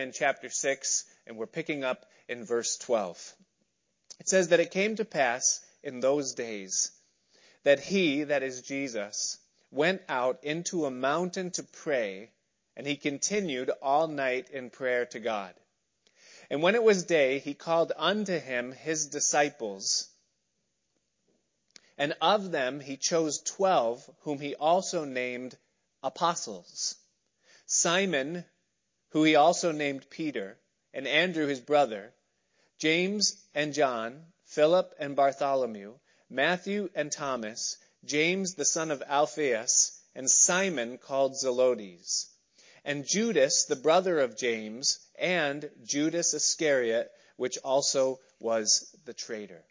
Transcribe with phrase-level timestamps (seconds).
[0.00, 3.34] in chapter 6, and we're picking up in verse 12.
[4.18, 6.90] It says that it came to pass in those days
[7.62, 9.38] that he, that is Jesus,
[9.70, 12.30] went out into a mountain to pray,
[12.76, 15.54] and he continued all night in prayer to God.
[16.48, 20.08] And when it was day, he called unto him his disciples,
[21.98, 25.56] and of them he chose twelve, whom he also named
[26.02, 26.96] apostles.
[27.66, 28.44] Simon,
[29.10, 30.58] who he also named Peter,
[30.94, 32.12] and Andrew his brother,
[32.78, 35.94] James and John, Philip and Bartholomew,
[36.28, 42.26] Matthew and Thomas, James the son of Alphaeus, and Simon called Zelotes,
[42.84, 49.64] and Judas the brother of James, and Judas Iscariot, which also was the traitor.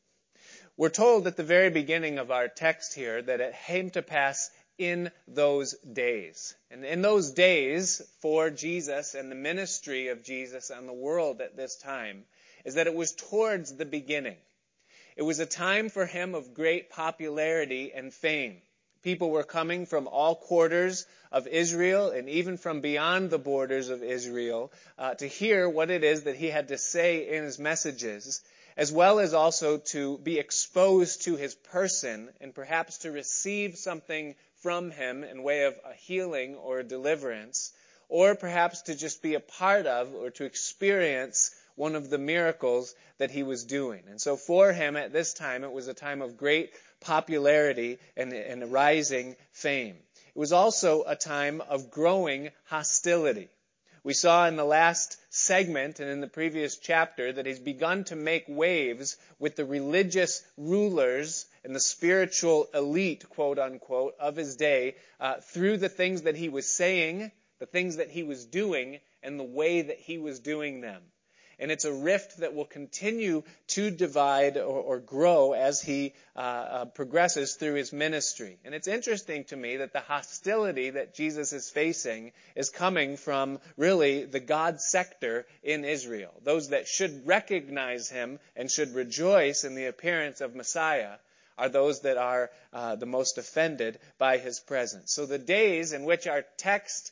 [0.77, 4.49] We're told at the very beginning of our text here that it came to pass
[4.79, 6.55] in those days.
[6.71, 11.55] And in those days for Jesus and the ministry of Jesus and the world at
[11.55, 12.23] this time
[12.65, 14.37] is that it was towards the beginning.
[15.15, 18.61] It was a time for him of great popularity and fame.
[19.03, 24.01] People were coming from all quarters of Israel and even from beyond the borders of
[24.01, 28.41] Israel uh, to hear what it is that he had to say in his messages,
[28.75, 34.35] as well as also to be exposed to his person and perhaps to receive something
[34.61, 37.71] from him in way of a healing or a deliverance,
[38.09, 42.93] or perhaps to just be a part of or to experience one of the miracles
[43.19, 44.03] that he was doing.
[44.09, 48.33] And so for him at this time, it was a time of great popularity and,
[48.33, 49.95] and rising fame.
[50.27, 53.49] It was also a time of growing hostility.
[54.03, 58.15] We saw in the last segment and in the previous chapter that he's begun to
[58.15, 64.95] make waves with the religious rulers and the spiritual elite, quote unquote, of his day
[65.19, 69.39] uh, through the things that he was saying, the things that he was doing, and
[69.39, 71.03] the way that he was doing them.
[71.59, 76.39] And it's a rift that will continue to divide or, or grow as he uh,
[76.39, 78.57] uh, progresses through his ministry.
[78.63, 83.59] And it's interesting to me that the hostility that Jesus is facing is coming from
[83.77, 86.33] really the God sector in Israel.
[86.43, 91.15] Those that should recognize him and should rejoice in the appearance of Messiah
[91.59, 95.11] are those that are uh, the most offended by his presence.
[95.11, 97.11] So the days in which our text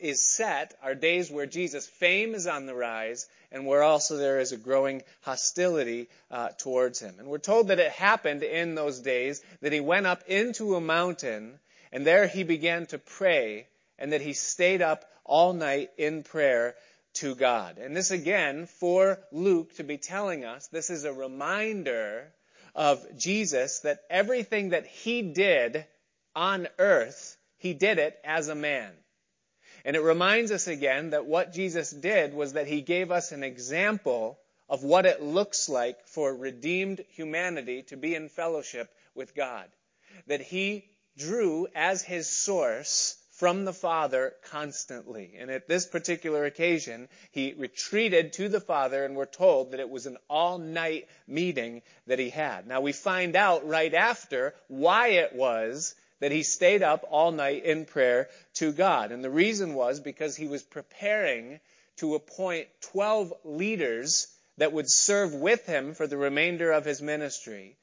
[0.00, 4.40] is set are days where Jesus' fame is on the rise and where also there
[4.40, 7.16] is a growing hostility uh, towards him.
[7.18, 10.80] And we're told that it happened in those days that he went up into a
[10.80, 11.58] mountain
[11.92, 13.66] and there he began to pray
[13.98, 16.74] and that he stayed up all night in prayer
[17.14, 17.78] to God.
[17.78, 22.32] And this again, for Luke to be telling us, this is a reminder
[22.74, 25.84] of Jesus that everything that he did
[26.34, 28.92] on earth, he did it as a man.
[29.84, 33.42] And it reminds us again that what Jesus did was that he gave us an
[33.42, 39.66] example of what it looks like for redeemed humanity to be in fellowship with God.
[40.26, 40.84] That he
[41.16, 45.32] drew as his source from the Father constantly.
[45.38, 49.88] And at this particular occasion, he retreated to the Father and we're told that it
[49.88, 52.66] was an all-night meeting that he had.
[52.66, 57.64] Now we find out right after why it was that he stayed up all night
[57.64, 59.10] in prayer to God.
[59.12, 61.60] And the reason was because he was preparing
[61.96, 64.28] to appoint 12 leaders
[64.58, 67.76] that would serve with him for the remainder of his ministry.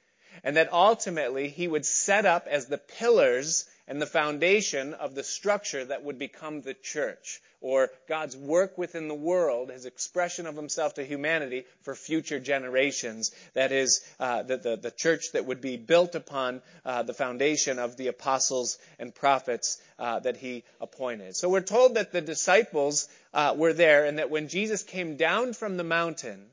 [0.44, 5.24] And that ultimately he would set up as the pillars and the foundation of the
[5.24, 10.56] structure that would become the church, or God's work within the world, his expression of
[10.56, 13.32] himself to humanity for future generations.
[13.54, 17.80] That is, uh, the, the, the, church that would be built upon uh, the foundation
[17.80, 21.36] of the apostles and prophets uh, that he appointed.
[21.36, 25.54] So we're told that the disciples uh, were there, and that when Jesus came down
[25.54, 26.46] from the mountain,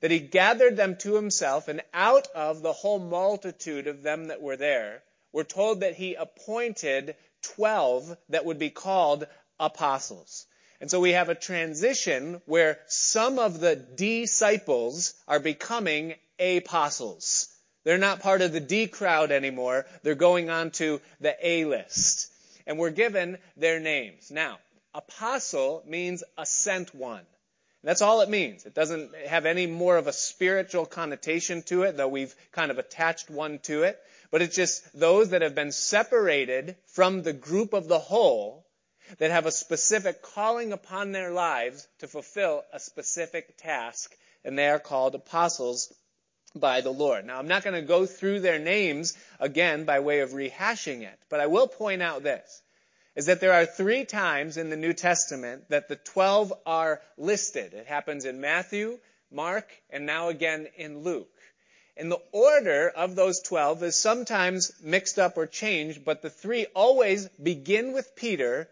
[0.00, 4.42] that he gathered them to himself, and out of the whole multitude of them that
[4.42, 5.02] were there,
[5.34, 9.26] we're told that he appointed 12 that would be called
[9.58, 10.46] apostles.
[10.80, 17.48] And so we have a transition where some of the disciples are becoming apostles.
[17.82, 19.86] They're not part of the D crowd anymore.
[20.04, 22.30] They're going on to the A list.
[22.64, 24.30] And we're given their names.
[24.30, 24.58] Now,
[24.94, 27.26] apostle means a sent one.
[27.82, 28.64] That's all it means.
[28.64, 32.78] It doesn't have any more of a spiritual connotation to it, though we've kind of
[32.78, 34.00] attached one to it
[34.34, 38.66] but it's just those that have been separated from the group of the whole
[39.18, 44.12] that have a specific calling upon their lives to fulfill a specific task,
[44.44, 45.94] and they are called apostles
[46.52, 47.24] by the Lord.
[47.24, 51.18] Now, I'm not going to go through their names again by way of rehashing it,
[51.30, 52.60] but I will point out this.
[53.14, 57.72] is that there are three times in the New Testament that the 12 are listed.
[57.72, 58.98] It happens in Matthew,
[59.30, 61.28] Mark, and now again in Luke.
[61.96, 66.66] And the order of those 12 is sometimes mixed up or changed, but the three
[66.74, 68.68] always begin with Peter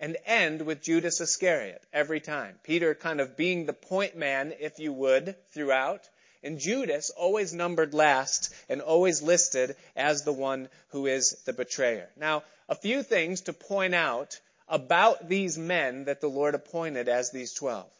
[0.00, 2.58] and end with Judas Iscariot every time.
[2.64, 6.08] Peter kind of being the point man, if you would, throughout.
[6.42, 12.10] And Judas always numbered last and always listed as the one who is the betrayer.
[12.16, 17.30] Now, a few things to point out about these men that the Lord appointed as
[17.30, 17.90] these twelve.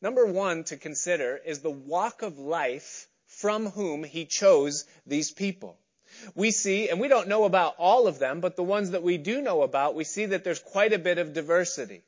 [0.00, 5.78] Number one to consider is the walk of life from whom he chose these people.
[6.34, 9.16] We see, and we don't know about all of them, but the ones that we
[9.16, 12.02] do know about, we see that there's quite a bit of diversity.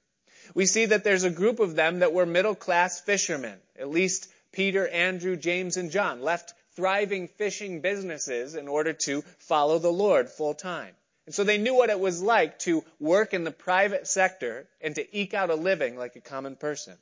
[0.54, 3.58] We see that there's a group of them that were middle class fishermen.
[3.78, 9.78] At least Peter, Andrew, James, and John left thriving fishing businesses in order to follow
[9.78, 10.94] the Lord full time.
[11.26, 14.96] And so they knew what it was like to work in the private sector and
[14.96, 16.96] to eke out a living like a common person.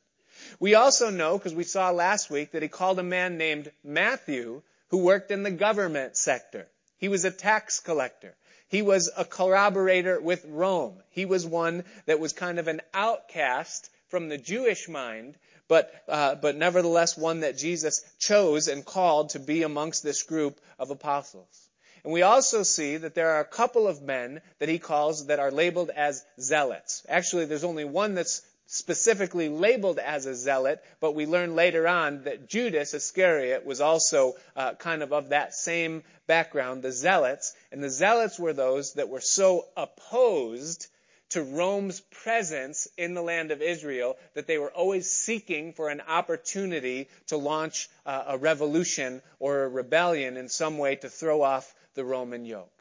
[0.61, 4.63] We also know, because we saw last week, that he called a man named Matthew
[4.89, 6.67] who worked in the government sector.
[6.99, 8.35] He was a tax collector.
[8.69, 11.03] He was a collaborator with Rome.
[11.11, 15.37] He was one that was kind of an outcast from the Jewish mind,
[15.69, 20.61] but, uh, but nevertheless one that Jesus chose and called to be amongst this group
[20.79, 21.69] of apostles.
[22.05, 25.41] And we also see that there are a couple of men that he calls that
[25.41, 27.05] are labeled as zealots.
[27.09, 32.25] Actually, there's only one that's specifically labeled as a zealot, but we learn later on
[32.25, 37.55] that Judas Iscariot was also uh, kind of of that same background, the zealots.
[37.73, 40.87] And the zealots were those that were so opposed
[41.31, 46.03] to Rome's presence in the land of Israel that they were always seeking for an
[46.07, 51.75] opportunity to launch uh, a revolution or a rebellion in some way to throw off
[51.95, 52.78] the Roman yoke.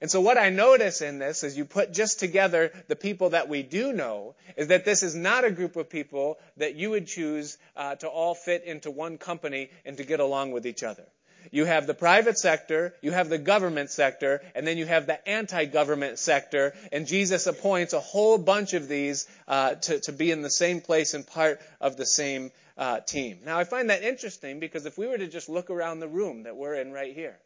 [0.00, 3.48] And so what I notice in this, as you put just together the people that
[3.48, 7.06] we do know, is that this is not a group of people that you would
[7.06, 11.04] choose uh, to all fit into one company and to get along with each other.
[11.52, 15.28] You have the private sector, you have the government sector, and then you have the
[15.28, 20.42] anti-government sector, and Jesus appoints a whole bunch of these uh, to, to be in
[20.42, 23.38] the same place and part of the same uh, team.
[23.44, 26.44] Now I find that interesting because if we were to just look around the room
[26.44, 27.38] that we're in right here,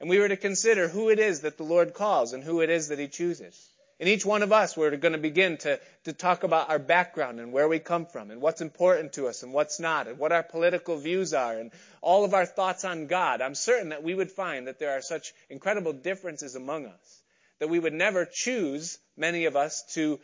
[0.00, 2.70] and we were to consider who it is that the Lord calls and who it
[2.70, 3.68] is that He chooses.
[4.00, 7.38] And each one of us, we're going to begin to, to talk about our background
[7.38, 10.32] and where we come from and what's important to us and what's not and what
[10.32, 11.70] our political views are and
[12.00, 13.42] all of our thoughts on God.
[13.42, 17.20] I'm certain that we would find that there are such incredible differences among us
[17.60, 20.18] that we would never choose, many of us, to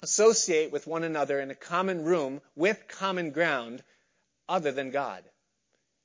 [0.00, 3.82] associate with one another in a common room with common ground
[4.48, 5.22] other than God.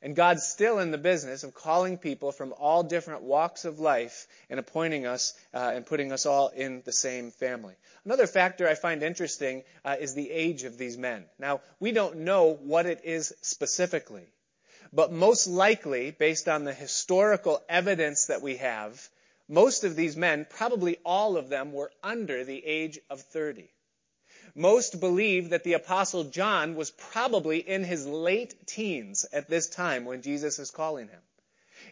[0.02, 4.28] And God's still in the business of calling people from all different walks of life
[4.48, 7.74] and appointing us uh, and putting us all in the same family.
[8.06, 11.26] Another factor I find interesting uh, is the age of these men.
[11.40, 14.28] Now, we don't know what it is specifically,
[14.94, 19.10] but most likely, based on the historical evidence that we have,
[19.50, 23.68] most of these men, probably all of them, were under the age of 30.
[24.58, 30.04] Most believe that the apostle John was probably in his late teens at this time
[30.04, 31.22] when Jesus is calling him.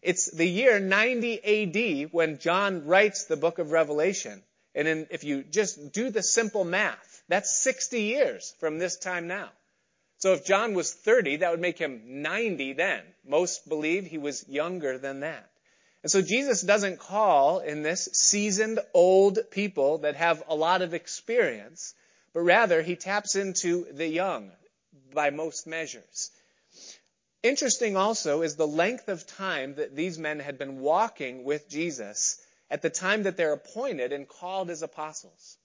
[0.01, 4.41] It's the year 90 AD when John writes the book of Revelation.
[4.73, 9.27] And in, if you just do the simple math, that's 60 years from this time
[9.27, 9.51] now.
[10.17, 13.03] So if John was 30, that would make him 90 then.
[13.27, 15.47] Most believe he was younger than that.
[16.01, 20.95] And so Jesus doesn't call in this seasoned old people that have a lot of
[20.95, 21.93] experience
[22.35, 24.51] but rather he taps into the young
[25.13, 26.31] by most measures.
[27.41, 32.37] Interesting also is the length of time that these men had been walking with Jesus
[32.69, 35.57] at the time that they're appointed and called as apostles.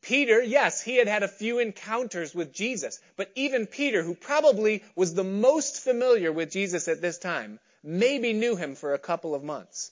[0.00, 4.82] Peter, yes, he had had a few encounters with Jesus, but even Peter, who probably
[4.96, 9.34] was the most familiar with Jesus at this time, maybe knew him for a couple
[9.34, 9.90] of months.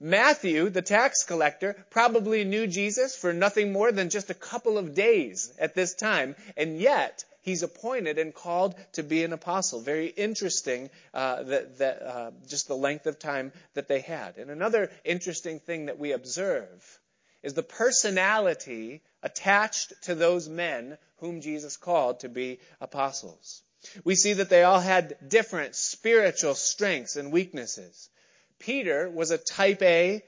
[0.00, 4.94] Matthew, the tax collector, probably knew Jesus for nothing more than just a couple of
[4.94, 9.80] days at this time, and yet he's appointed and called to be an apostle.
[9.80, 14.36] Very interesting uh, that, that uh, just the length of time that they had.
[14.36, 17.00] And another interesting thing that we observe
[17.42, 23.62] is the personality attached to those men whom Jesus called to be apostles.
[24.04, 28.10] We see that they all had different spiritual strengths and weaknesses.
[28.58, 30.22] Peter was a type A,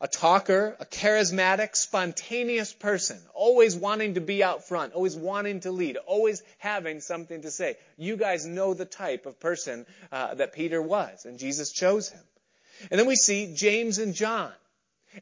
[0.00, 5.70] a talker, a charismatic, spontaneous person, always wanting to be out front, always wanting to
[5.70, 7.76] lead, always having something to say.
[7.96, 12.20] You guys know the type of person uh, that Peter was, and Jesus chose him.
[12.90, 14.52] And then we see James and John.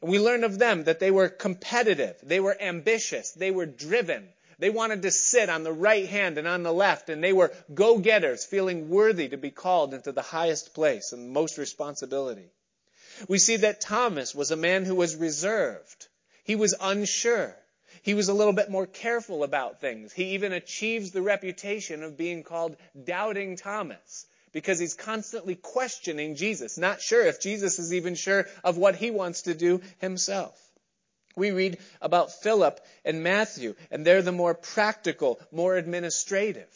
[0.01, 4.27] And we learn of them that they were competitive, they were ambitious, they were driven.
[4.61, 7.51] They wanted to sit on the right hand and on the left, and they were
[7.73, 12.51] go-getters, feeling worthy to be called into the highest place and most responsibility.
[13.27, 16.07] We see that Thomas was a man who was reserved.
[16.43, 17.57] He was unsure.
[18.03, 20.13] He was a little bit more careful about things.
[20.13, 26.77] He even achieves the reputation of being called Doubting Thomas because he's constantly questioning Jesus,
[26.77, 30.70] not sure if Jesus is even sure of what he wants to do himself.
[31.35, 36.67] We read about Philip and Matthew, and they're the more practical, more administrative.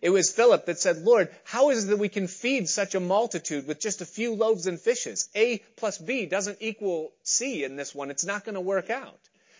[0.00, 3.00] It was Philip that said, Lord, how is it that we can feed such a
[3.00, 5.28] multitude with just a few loaves and fishes?
[5.34, 8.10] A plus B doesn't equal C in this one.
[8.10, 9.18] It's not going to work out.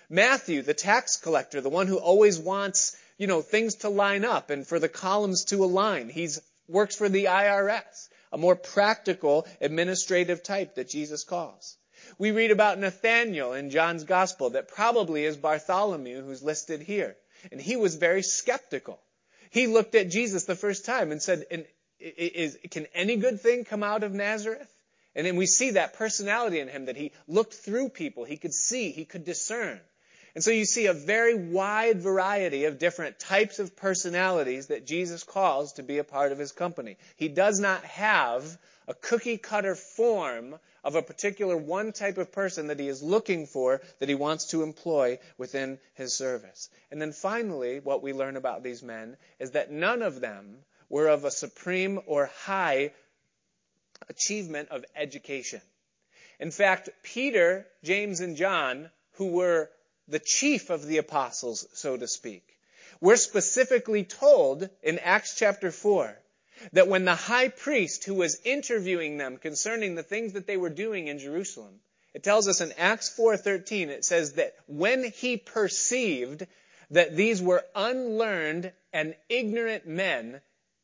[0.08, 4.50] Matthew, the tax collector, the one who always wants, you know, things to line up
[4.50, 6.08] and for the columns to align.
[6.08, 6.28] He
[6.68, 11.76] works for the IRS, a more practical administrative type that Jesus calls.
[12.18, 17.16] We read about Nathaniel in John's gospel that probably is Bartholomew who's listed here.
[17.50, 19.00] And he was very skeptical.
[19.50, 21.44] He looked at Jesus the first time and said,
[22.70, 24.72] can any good thing come out of Nazareth?
[25.14, 28.24] And then we see that personality in him that he looked through people.
[28.24, 29.78] He could see, he could discern.
[30.34, 35.22] And so you see a very wide variety of different types of personalities that Jesus
[35.22, 36.96] calls to be a part of his company.
[37.16, 38.56] He does not have
[38.88, 40.54] a cookie cutter form
[40.84, 44.46] of a particular one type of person that he is looking for, that he wants
[44.46, 46.68] to employ within his service.
[46.90, 50.58] And then finally, what we learn about these men is that none of them
[50.88, 52.92] were of a supreme or high
[54.08, 55.60] achievement of education.
[56.40, 59.70] In fact, Peter, James, and John, who were
[60.08, 62.42] the chief of the apostles, so to speak,
[63.00, 66.16] we're specifically told in Acts chapter 4
[66.72, 70.70] that when the high priest who was interviewing them concerning the things that they were
[70.70, 71.80] doing in Jerusalem,
[72.14, 76.46] it tells us in Acts 4:13 it says that when he perceived
[76.90, 80.40] that these were unlearned and ignorant men,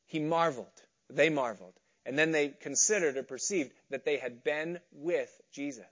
[0.06, 0.66] he marveled.
[1.10, 1.74] They marveled.
[2.06, 5.84] And then they considered or perceived that they had been with Jesus.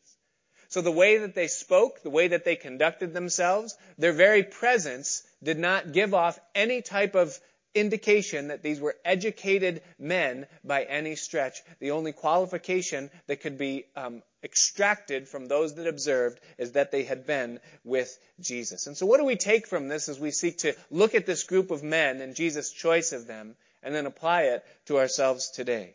[0.68, 5.22] So the way that they spoke, the way that they conducted themselves, their very presence
[5.42, 7.38] did not give off any type of
[7.76, 11.62] indication that these were educated men by any stretch.
[11.78, 17.04] The only qualification that could be um, extracted from those that observed is that they
[17.04, 18.86] had been with Jesus.
[18.86, 21.44] And so what do we take from this as we seek to look at this
[21.44, 25.94] group of men and Jesus' choice of them and then apply it to ourselves today?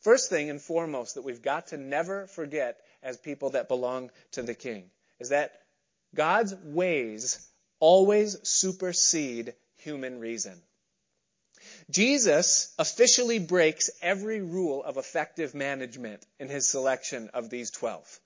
[0.00, 4.42] First thing and foremost that we've got to never forget as people that belong to
[4.42, 5.60] the King is that
[6.14, 7.46] God's ways
[7.80, 10.60] always supersede human reason.
[11.90, 18.20] Jesus officially breaks every rule of effective management in his selection of these 12.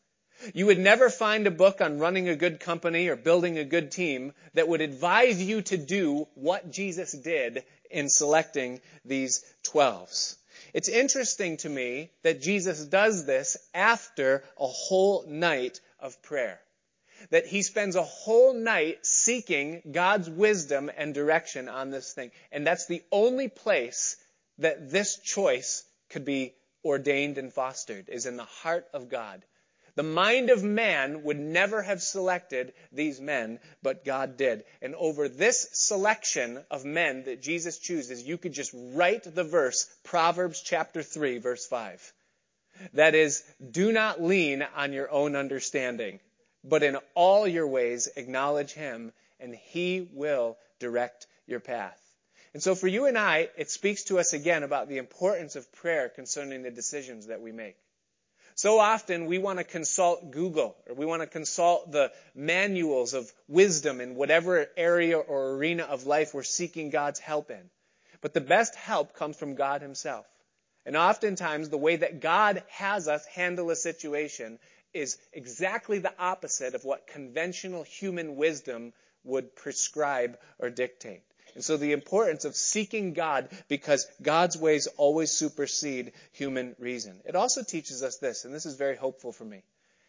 [0.53, 3.93] You would never find a book on running a good company or building a good
[3.93, 10.37] team that would advise you to do what Jesus did in selecting these 12s.
[10.75, 16.59] It's interesting to me that Jesus does this after a whole night of prayer
[17.31, 22.31] that he spends a whole night seeking God's wisdom and direction on this thing.
[22.51, 24.17] And that's the only place
[24.59, 29.45] that this choice could be ordained and fostered is in the heart of God.
[29.95, 34.65] The mind of man would never have selected these men, but God did.
[34.81, 39.87] And over this selection of men that Jesus chooses, you could just write the verse,
[40.03, 42.13] Proverbs chapter 3, verse 5.
[42.95, 46.21] That is, do not lean on your own understanding
[46.65, 51.99] but in all your ways acknowledge him and he will direct your path.
[52.55, 55.73] And so for you and I, it speaks to us again about the importance of
[55.73, 57.77] prayer concerning the decisions that we make.
[58.55, 63.33] So often we want to consult Google or we want to consult the manuals of
[63.49, 67.71] wisdom in whatever area or arena of life we're seeking God's help in.
[68.21, 70.27] But the best help comes from God himself.
[70.85, 74.59] And oftentimes the way that God has us handle a situation
[74.95, 78.93] is exactly the opposite of what conventional human wisdom
[79.25, 81.23] would prescribe or dictate.
[81.55, 87.21] And so the importance of seeking God because God's ways always supersede human reason.
[87.27, 89.63] It also teaches us this, and this is very hopeful for me,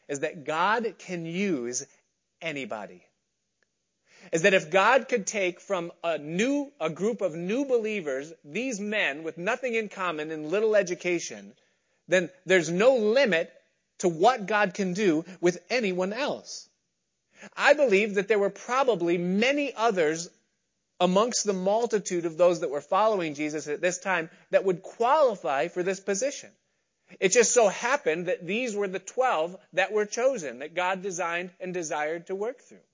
[0.08, 1.86] is that God can use
[2.42, 3.04] anybody.
[4.32, 8.80] Is that if God could take from a new, a group of new believers, these
[8.80, 11.54] men with nothing in common and little education,
[12.08, 13.52] then there's no limit
[14.04, 16.70] to what God can do with anyone else.
[17.56, 20.30] I believe that there were probably many others
[21.00, 25.70] amongst the multitude of those that were following Jesus at this time that would qualify
[25.70, 26.50] for this position.
[27.22, 31.52] It just so happened that these were the 12 that were chosen, that God designed
[31.62, 32.86] and desired to work through.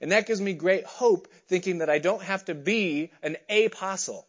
[0.00, 4.26] And that gives me great hope thinking that I don't have to be an apostle,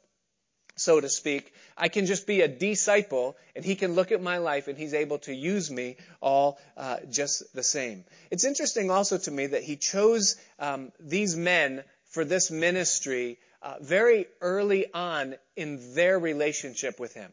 [0.78, 1.54] so to speak.
[1.76, 4.94] I can just be a disciple and he can look at my life and he's
[4.94, 8.06] able to use me all uh, just the same.
[8.32, 13.76] It's interesting also to me that he chose um, these men for this ministry uh,
[13.82, 17.32] very early on in their relationship with him.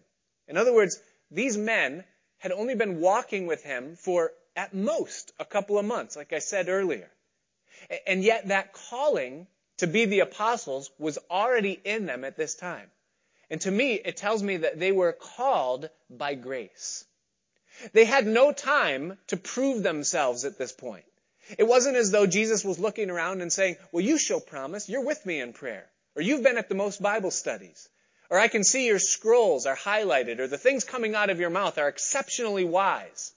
[0.48, 0.98] In other words,
[1.30, 2.04] these men
[2.38, 6.38] had only been walking with him for at most a couple of months, like I
[6.38, 7.10] said earlier.
[8.06, 9.46] And yet that calling
[9.78, 12.90] to be the apostles was already in them at this time.
[13.54, 17.04] And to me, it tells me that they were called by grace.
[17.92, 21.04] They had no time to prove themselves at this point.
[21.56, 24.88] It wasn't as though Jesus was looking around and saying, well, you show promise.
[24.88, 25.86] You're with me in prayer.
[26.16, 27.88] Or you've been at the most Bible studies.
[28.28, 30.40] Or I can see your scrolls are highlighted.
[30.40, 33.32] Or the things coming out of your mouth are exceptionally wise.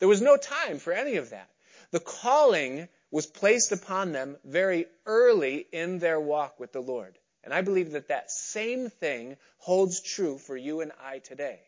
[0.00, 1.48] There was no time for any of that.
[1.92, 7.16] The calling was placed upon them very early in their walk with the Lord.
[7.44, 11.60] And I believe that that same thing holds true for you and I today.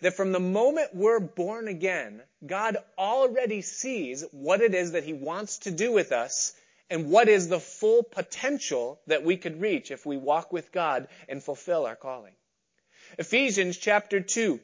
[0.00, 5.12] That from the moment we're born again, God already sees what it is that He
[5.12, 6.52] wants to do with us
[6.90, 11.08] and what is the full potential that we could reach if we walk with God
[11.28, 12.34] and fulfill our calling.
[13.18, 14.60] Ephesians chapter 2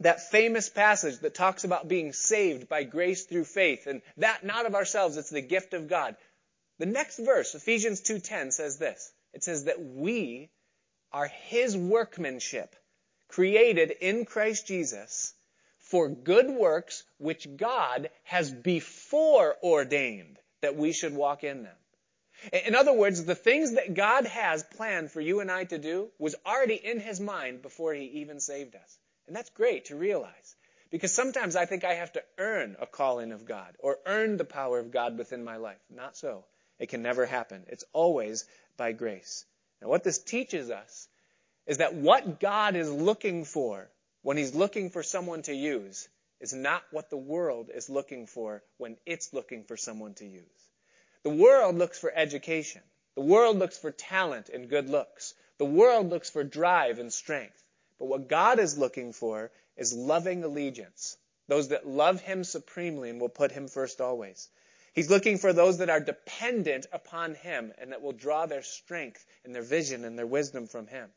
[0.00, 4.66] that famous passage that talks about being saved by grace through faith and that not
[4.66, 6.16] of ourselves, it's the gift of God.
[6.78, 9.12] The next verse, Ephesians 2.10 says this.
[9.32, 10.50] It says that we
[11.12, 12.74] are His workmanship,
[13.28, 15.34] created in Christ Jesus
[15.78, 21.76] for good works which God has before ordained that we should walk in them.
[22.52, 26.10] In other words, the things that God has planned for you and I to do
[26.18, 28.98] was already in His mind before He even saved us.
[29.26, 30.56] And that's great to realize.
[30.90, 34.44] Because sometimes I think I have to earn a calling of God or earn the
[34.44, 35.80] power of God within my life.
[35.90, 36.44] Not so.
[36.78, 37.64] It can never happen.
[37.68, 38.46] It's always
[38.78, 39.44] by grace.
[39.82, 41.06] Now what this teaches us
[41.66, 43.90] is that what God is looking for
[44.22, 46.08] when He's looking for someone to use
[46.40, 50.70] is not what the world is looking for when it's looking for someone to use.
[51.24, 52.82] The world looks for education.
[53.16, 55.34] The world looks for talent and good looks.
[55.58, 57.62] The world looks for drive and strength.
[57.98, 61.16] But what God is looking for is loving allegiance.
[61.48, 64.48] Those that love Him supremely and will put Him first always.
[64.98, 69.24] He's looking for those that are dependent upon Him and that will draw their strength
[69.44, 71.08] and their vision and their wisdom from Him.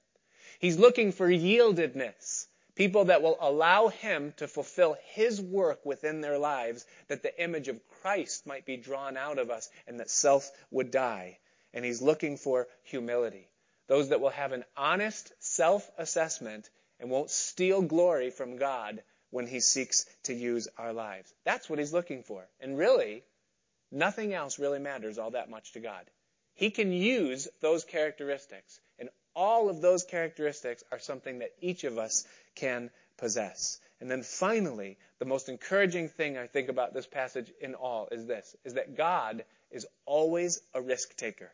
[0.59, 2.45] He's looking for yieldedness.
[2.75, 7.69] People that will allow Him to fulfill His work within their lives that the image
[7.69, 11.39] of Christ might be drawn out of us and that self would die.
[11.73, 13.49] And He's looking for humility.
[13.87, 19.59] Those that will have an honest self-assessment and won't steal glory from God when he
[19.59, 21.33] seeks to use our lives.
[21.45, 22.47] That's what he's looking for.
[22.59, 23.23] And really,
[23.91, 26.05] nothing else really matters all that much to God.
[26.53, 28.79] He can use those characteristics.
[28.99, 32.25] And all of those characteristics are something that each of us
[32.55, 33.79] can possess.
[33.99, 38.25] And then finally, the most encouraging thing I think about this passage in all is
[38.25, 41.51] this, is that God is always a risk taker.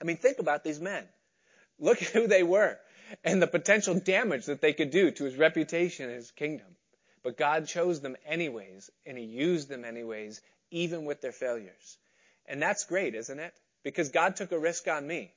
[0.00, 1.04] I mean, think about these men.
[1.78, 2.78] Look at who they were
[3.24, 6.66] and the potential damage that they could do to his reputation and his kingdom.
[7.22, 11.98] But God chose them anyways, and he used them anyways, even with their failures.
[12.46, 13.54] And that's great, isn't it?
[13.82, 15.32] Because God took a risk on me,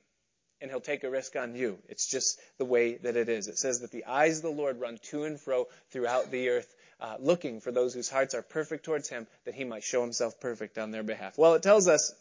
[0.60, 1.78] and he'll take a risk on you.
[1.88, 3.48] It's just the way that it is.
[3.48, 6.74] It says that the eyes of the Lord run to and fro throughout the earth,
[7.00, 10.40] uh, looking for those whose hearts are perfect towards him, that he might show himself
[10.40, 11.38] perfect on their behalf.
[11.38, 12.12] Well, it tells us,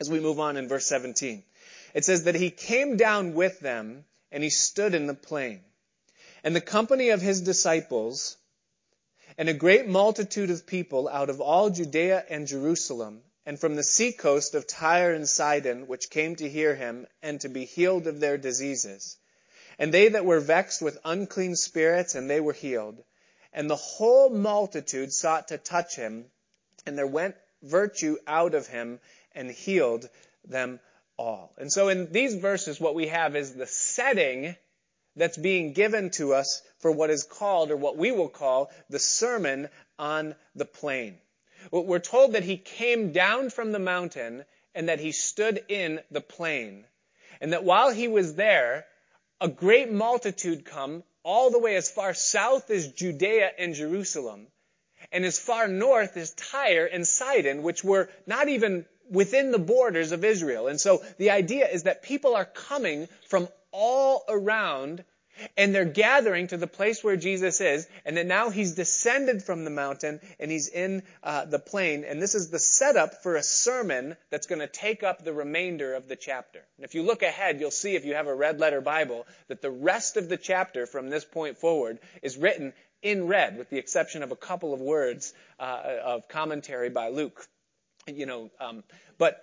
[0.00, 1.42] as we move on in verse 17,
[1.94, 5.60] it says that he came down with them and he stood in the plain.
[6.42, 8.36] And the company of his disciples
[9.38, 13.82] and a great multitude of people out of all Judea and Jerusalem and from the
[13.84, 18.18] seacoast of Tyre and Sidon, which came to hear him and to be healed of
[18.18, 19.16] their diseases.
[19.78, 23.02] And they that were vexed with unclean spirits, and they were healed.
[23.52, 26.26] And the whole multitude sought to touch him,
[26.86, 29.00] and there went virtue out of him
[29.32, 30.08] and healed
[30.44, 30.80] them
[31.16, 31.54] all.
[31.58, 34.56] And so in these verses, what we have is the setting
[35.16, 38.98] that's being given to us for what is called, or what we will call, the
[38.98, 41.16] Sermon on the Plain.
[41.72, 46.20] We're told that he came down from the mountain and that he stood in the
[46.20, 46.84] plain.
[47.40, 48.84] And that while he was there,
[49.40, 54.46] a great multitude come all the way as far south as Judea and Jerusalem,
[55.10, 60.12] and as far north as Tyre and Sidon, which were not even within the borders
[60.12, 60.68] of Israel.
[60.68, 65.04] And so the idea is that people are coming from all around
[65.56, 69.64] And they're gathering to the place where Jesus is, and then now he's descended from
[69.64, 72.04] the mountain and he's in uh, the plain.
[72.04, 75.94] And this is the setup for a sermon that's going to take up the remainder
[75.94, 76.60] of the chapter.
[76.76, 79.62] And if you look ahead, you'll see if you have a red letter Bible that
[79.62, 83.78] the rest of the chapter from this point forward is written in red, with the
[83.78, 87.46] exception of a couple of words uh, of commentary by Luke.
[88.06, 88.84] You know, um,
[89.18, 89.42] but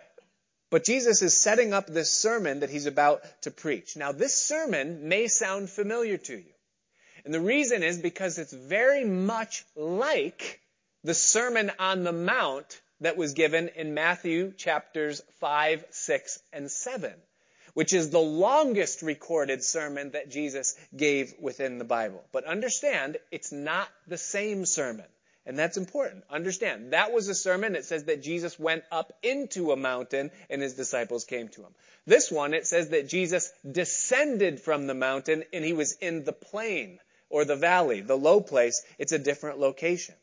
[0.73, 3.95] but Jesus is setting up this sermon that he's about to preach.
[3.95, 6.53] Now, this sermon may sound familiar to you.
[7.23, 10.61] And the reason is because it's very much like
[11.03, 17.13] the Sermon on the Mount that was given in Matthew chapters 5, 6, and 7,
[17.75, 22.23] which is the longest recorded sermon that Jesus gave within the Bible.
[22.31, 25.05] But understand, it's not the same sermon.
[25.45, 26.23] And that's important.
[26.29, 30.61] Understand, that was a sermon that says that Jesus went up into a mountain and
[30.61, 31.75] his disciples came to him.
[32.05, 36.33] This one, it says that Jesus descended from the mountain and he was in the
[36.33, 38.83] plain or the valley, the low place.
[38.97, 40.15] It's a different location.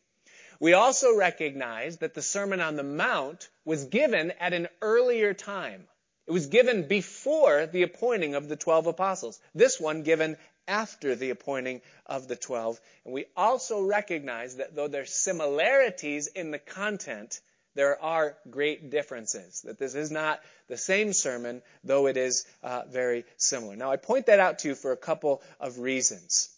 [0.59, 5.87] We also recognize that the Sermon on the Mount was given at an earlier time.
[6.27, 9.41] It was given before the appointing of the twelve apostles.
[9.55, 10.37] This one given
[10.71, 12.81] after the appointing of the twelve.
[13.05, 17.41] And we also recognize that though there's similarities in the content,
[17.75, 19.63] there are great differences.
[19.63, 23.77] That this is not the same sermon, though it is uh, very similar.
[23.77, 26.49] Now, I point that out to you for a couple of reasons.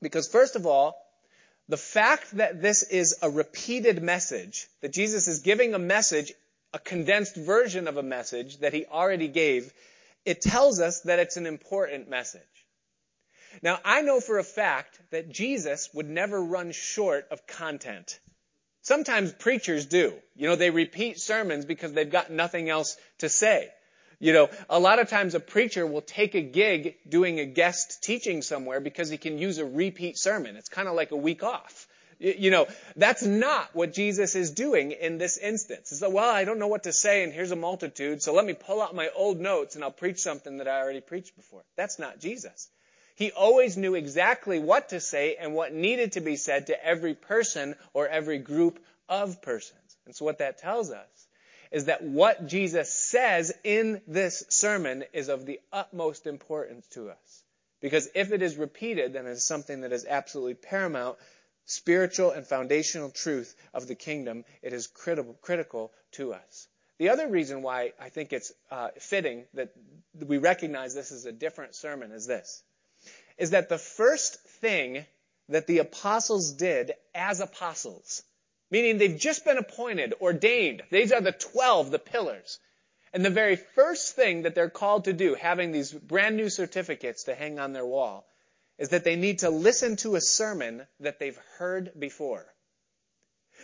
[0.00, 0.96] Because first of all,
[1.68, 6.32] the fact that this is a repeated message, that Jesus is giving a message,
[6.72, 9.72] a condensed version of a message that he already gave,
[10.24, 12.57] it tells us that it's an important message.
[13.62, 18.20] Now, I know for a fact that Jesus would never run short of content.
[18.82, 20.14] Sometimes preachers do.
[20.36, 23.68] You know, they repeat sermons because they've got nothing else to say.
[24.20, 28.02] You know, a lot of times a preacher will take a gig doing a guest
[28.02, 30.56] teaching somewhere because he can use a repeat sermon.
[30.56, 31.86] It's kind of like a week off.
[32.18, 32.66] You know,
[32.96, 35.92] that's not what Jesus is doing in this instance.
[35.92, 38.44] It's like, well, I don't know what to say and here's a multitude, so let
[38.44, 41.62] me pull out my old notes and I'll preach something that I already preached before.
[41.76, 42.68] That's not Jesus.
[43.18, 47.14] He always knew exactly what to say and what needed to be said to every
[47.14, 48.78] person or every group
[49.08, 49.96] of persons.
[50.06, 51.26] And so what that tells us
[51.72, 57.42] is that what Jesus says in this sermon is of the utmost importance to us.
[57.80, 61.18] Because if it is repeated, then it is something that is absolutely paramount,
[61.64, 64.44] spiritual and foundational truth of the kingdom.
[64.62, 66.68] It is critical, critical to us.
[66.98, 69.72] The other reason why I think it's uh, fitting that
[70.14, 72.62] we recognize this as a different sermon is this
[73.38, 75.06] is that the first thing
[75.48, 78.22] that the apostles did as apostles,
[78.70, 82.58] meaning they've just been appointed, ordained, these are the 12, the pillars.
[83.12, 87.24] And the very first thing that they're called to do, having these brand new certificates
[87.24, 88.26] to hang on their wall,
[88.76, 92.46] is that they need to listen to a sermon that they've heard before.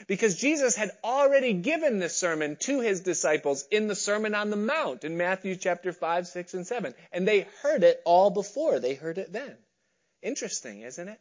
[0.09, 4.57] Because Jesus had already given this sermon to his disciples in the Sermon on the
[4.57, 6.95] Mount in Matthew chapter 5, 6, and 7.
[7.13, 8.81] And they heard it all before.
[8.81, 9.57] They heard it then.
[10.25, 11.21] Interesting, isn't it?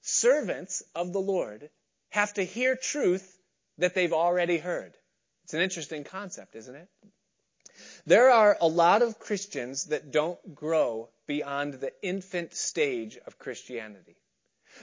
[0.00, 1.68] Servants of the Lord
[2.10, 3.38] have to hear truth
[3.78, 4.96] that they've already heard.
[5.44, 6.88] It's an interesting concept, isn't it?
[8.06, 14.16] There are a lot of Christians that don't grow beyond the infant stage of Christianity.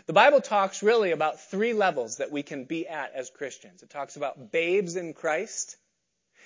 [0.06, 3.82] The Bible talks really about three levels that we can be at as Christians.
[3.82, 5.78] It talks about babes in Christ.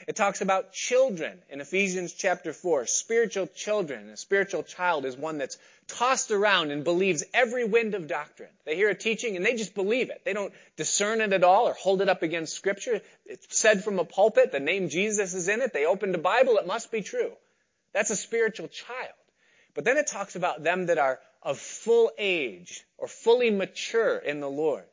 [0.07, 4.09] It talks about children in Ephesians chapter 4, spiritual children.
[4.09, 8.49] A spiritual child is one that's tossed around and believes every wind of doctrine.
[8.65, 10.23] They hear a teaching and they just believe it.
[10.25, 13.01] They don't discern it at all or hold it up against scripture.
[13.25, 15.73] It's said from a pulpit, the name Jesus is in it.
[15.73, 17.31] They opened a Bible, it must be true.
[17.93, 19.13] That's a spiritual child.
[19.73, 24.39] But then it talks about them that are of full age or fully mature in
[24.39, 24.85] the Lord,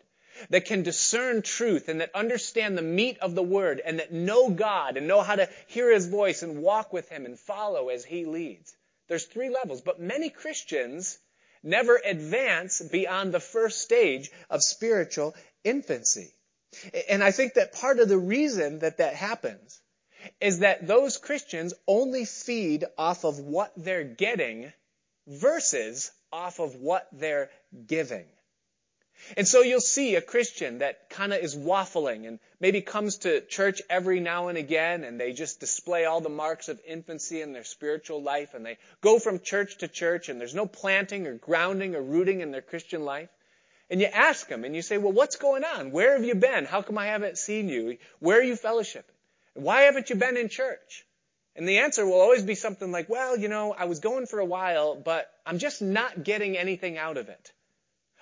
[0.48, 4.50] that can discern truth and that understand the meat of the word and that know
[4.50, 8.04] God and know how to hear his voice and walk with him and follow as
[8.04, 8.74] he leads.
[9.08, 11.18] There's three levels, but many Christians
[11.62, 16.32] never advance beyond the first stage of spiritual infancy.
[17.08, 19.80] And I think that part of the reason that that happens
[20.40, 24.72] is that those Christians only feed off of what they're getting
[25.26, 27.50] versus off of what they're
[27.86, 28.26] giving.
[29.36, 33.40] And so you'll see a Christian that kind of is waffling and maybe comes to
[33.40, 37.52] church every now and again and they just display all the marks of infancy in
[37.52, 41.34] their spiritual life and they go from church to church and there's no planting or
[41.34, 43.28] grounding or rooting in their Christian life.
[43.90, 45.90] And you ask them and you say, well, what's going on?
[45.90, 46.64] Where have you been?
[46.64, 47.98] How come I haven't seen you?
[48.20, 49.04] Where are you fellowshipping?
[49.54, 51.04] Why haven't you been in church?
[51.56, 54.38] And the answer will always be something like, well, you know, I was going for
[54.38, 57.52] a while, but I'm just not getting anything out of it.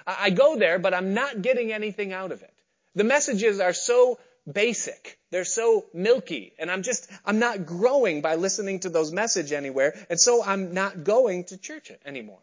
[0.06, 2.54] I go there, but I'm not getting anything out of it.
[2.94, 4.18] The messages are so
[4.50, 5.18] basic.
[5.30, 6.54] They're so milky.
[6.58, 9.94] And I'm just, I'm not growing by listening to those messages anywhere.
[10.08, 12.40] And so I'm not going to church anymore.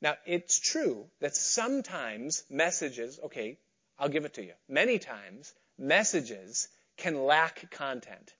[0.00, 3.58] Now, it's true that sometimes messages, okay,
[3.98, 4.52] I'll give it to you.
[4.68, 8.32] Many times, messages can lack content.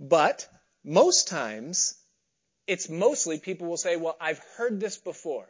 [0.00, 0.48] But
[0.84, 1.96] most times,
[2.66, 5.46] it's mostly people will say, well, I've heard this before.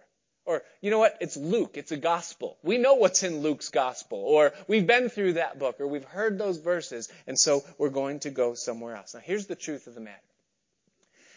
[0.46, 1.16] Or, you know what?
[1.20, 1.72] It's Luke.
[1.74, 2.58] It's a gospel.
[2.62, 4.18] We know what's in Luke's gospel.
[4.18, 5.80] Or, we've been through that book.
[5.80, 7.08] Or, we've heard those verses.
[7.26, 9.14] And so, we're going to go somewhere else.
[9.14, 10.18] Now, here's the truth of the matter.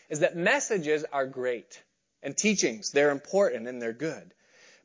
[0.09, 1.81] Is that messages are great.
[2.21, 4.33] And teachings, they're important and they're good.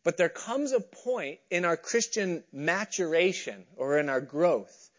[0.04, 4.90] But there comes a point in our Christian maturation or in our growth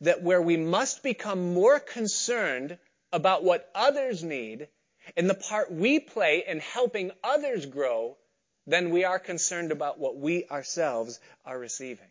[0.00, 2.78] that where we must become more concerned
[3.12, 4.68] about what others need
[5.16, 8.16] and the part we play in helping others grow
[8.68, 12.06] than we are concerned about what we ourselves are receiving.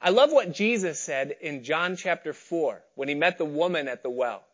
[0.00, 4.02] I love what Jesus said in John chapter 4 when he met the woman at
[4.02, 4.44] the well.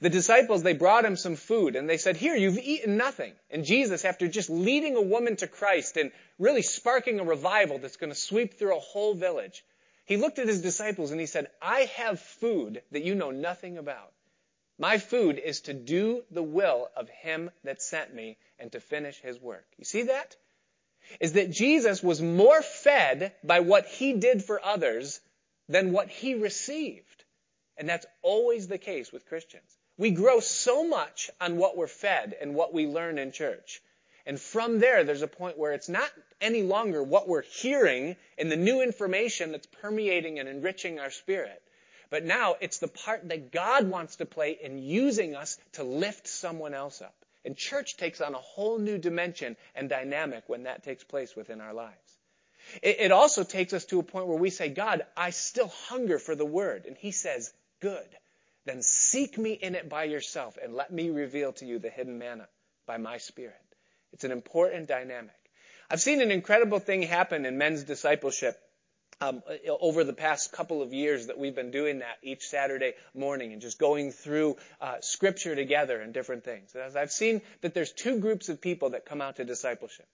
[0.00, 3.32] The disciples, they brought him some food and they said, here, you've eaten nothing.
[3.50, 7.96] And Jesus, after just leading a woman to Christ and really sparking a revival that's
[7.96, 9.64] going to sweep through a whole village,
[10.04, 13.78] he looked at his disciples and he said, I have food that you know nothing
[13.78, 14.12] about.
[14.80, 19.20] My food is to do the will of him that sent me and to finish
[19.20, 19.66] his work.
[19.76, 20.36] You see that?
[21.20, 25.20] Is that Jesus was more fed by what he did for others
[25.68, 27.24] than what he received.
[27.76, 29.70] And that's always the case with Christians.
[29.98, 33.82] We grow so much on what we're fed and what we learn in church.
[34.24, 38.50] And from there, there's a point where it's not any longer what we're hearing and
[38.50, 41.62] the new information that's permeating and enriching our spirit.
[42.10, 46.26] But now it's the part that God wants to play in using us to lift
[46.26, 47.14] someone else up.
[47.44, 51.60] And church takes on a whole new dimension and dynamic when that takes place within
[51.60, 51.96] our lives.
[52.82, 56.34] It, also takes us to a point where we say, God, I still hunger for
[56.34, 56.84] the word.
[56.86, 58.06] And he says, good.
[58.66, 62.18] Then seek me in it by yourself and let me reveal to you the hidden
[62.18, 62.48] manna
[62.86, 63.56] by my spirit.
[64.12, 65.34] It's an important dynamic.
[65.90, 68.60] I've seen an incredible thing happen in men's discipleship
[69.80, 73.60] over the past couple of years that we've been doing that each Saturday morning and
[73.60, 76.74] just going through uh, scripture together and different things.
[76.74, 80.08] As I've seen that there's two groups of people that come out to discipleship.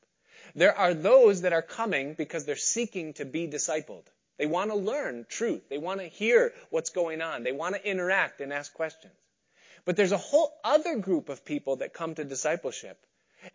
[0.54, 4.04] There are those that are coming because they're seeking to be discipled.
[4.38, 5.68] They want to learn truth.
[5.68, 7.42] They want to hear what's going on.
[7.42, 9.14] They want to interact and ask questions.
[9.84, 12.98] But there's a whole other group of people that come to discipleship.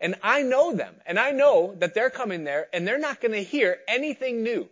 [0.00, 0.94] And I know them.
[1.06, 4.68] And I know that they're coming there and they're not going to hear anything new.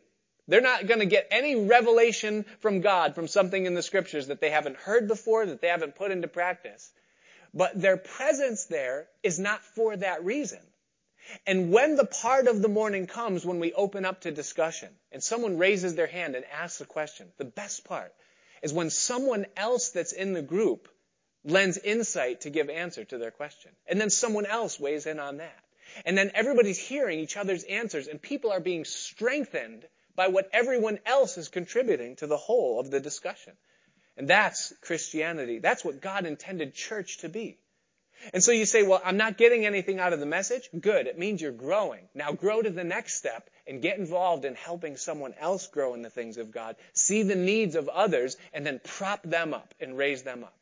[0.51, 4.41] They're not going to get any revelation from God from something in the scriptures that
[4.41, 6.91] they haven't heard before, that they haven't put into practice.
[7.55, 10.59] But their presence there is not for that reason.
[11.47, 15.23] And when the part of the morning comes when we open up to discussion and
[15.23, 18.13] someone raises their hand and asks a question, the best part
[18.61, 20.89] is when someone else that's in the group
[21.45, 23.71] lends insight to give answer to their question.
[23.87, 25.65] And then someone else weighs in on that.
[26.05, 30.99] And then everybody's hearing each other's answers and people are being strengthened by what everyone
[31.07, 33.55] else is contributing to the whole of the discussion.
[34.17, 35.61] And that's Christianity.
[35.61, 37.59] That's what God intended church to be.
[38.35, 40.69] And so you say, well, I'm not getting anything out of the message.
[40.79, 41.07] Good.
[41.07, 42.09] It means you're growing.
[42.15, 46.03] Now grow to the next step and get involved in helping someone else grow in
[46.03, 46.77] the things of God.
[46.93, 50.57] See the needs of others and then prop them up and raise them up.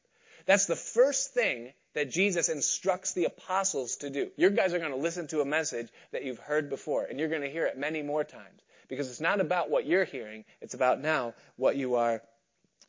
[0.46, 4.30] That's the first thing that Jesus instructs the apostles to do.
[4.36, 7.28] You guys are going to listen to a message that you've heard before and you're
[7.28, 8.62] going to hear it many more times.
[8.88, 12.22] Because it's not about what you're hearing, it's about now what you are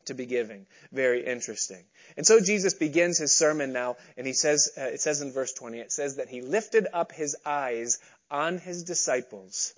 [0.06, 0.66] to be giving.
[0.92, 1.84] Very interesting.
[2.16, 5.52] And so Jesus begins his sermon now, and he says, uh, it says in verse
[5.52, 7.98] 20, it says that he lifted up his eyes
[8.30, 9.74] on his disciples,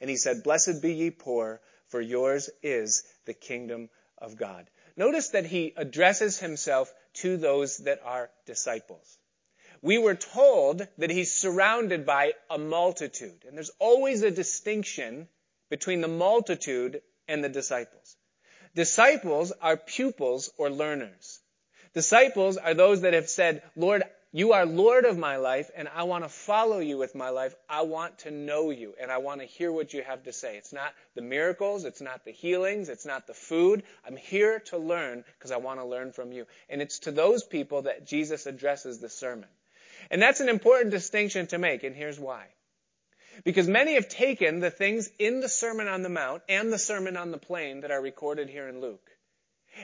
[0.00, 4.68] and he said, Blessed be ye poor, for yours is the kingdom of God.
[4.96, 9.18] Notice that he addresses himself to those that are disciples
[9.84, 13.44] we were told that he's surrounded by a multitude.
[13.46, 15.28] And there's always a distinction
[15.68, 18.16] between the multitude and the disciples.
[18.74, 21.38] Disciples are pupils or learners.
[21.92, 26.04] Disciples are those that have said, Lord, you are Lord of my life and I
[26.04, 27.54] want to follow you with my life.
[27.68, 30.56] I want to know you and I want to hear what you have to say.
[30.56, 31.84] It's not the miracles.
[31.84, 32.88] It's not the healings.
[32.88, 33.82] It's not the food.
[34.06, 36.46] I'm here to learn because I want to learn from you.
[36.70, 39.48] And it's to those people that Jesus addresses the sermon.
[40.10, 42.46] And that's an important distinction to make, and here's why.
[43.44, 47.16] Because many have taken the things in the Sermon on the Mount and the Sermon
[47.16, 49.10] on the Plain that are recorded here in Luke,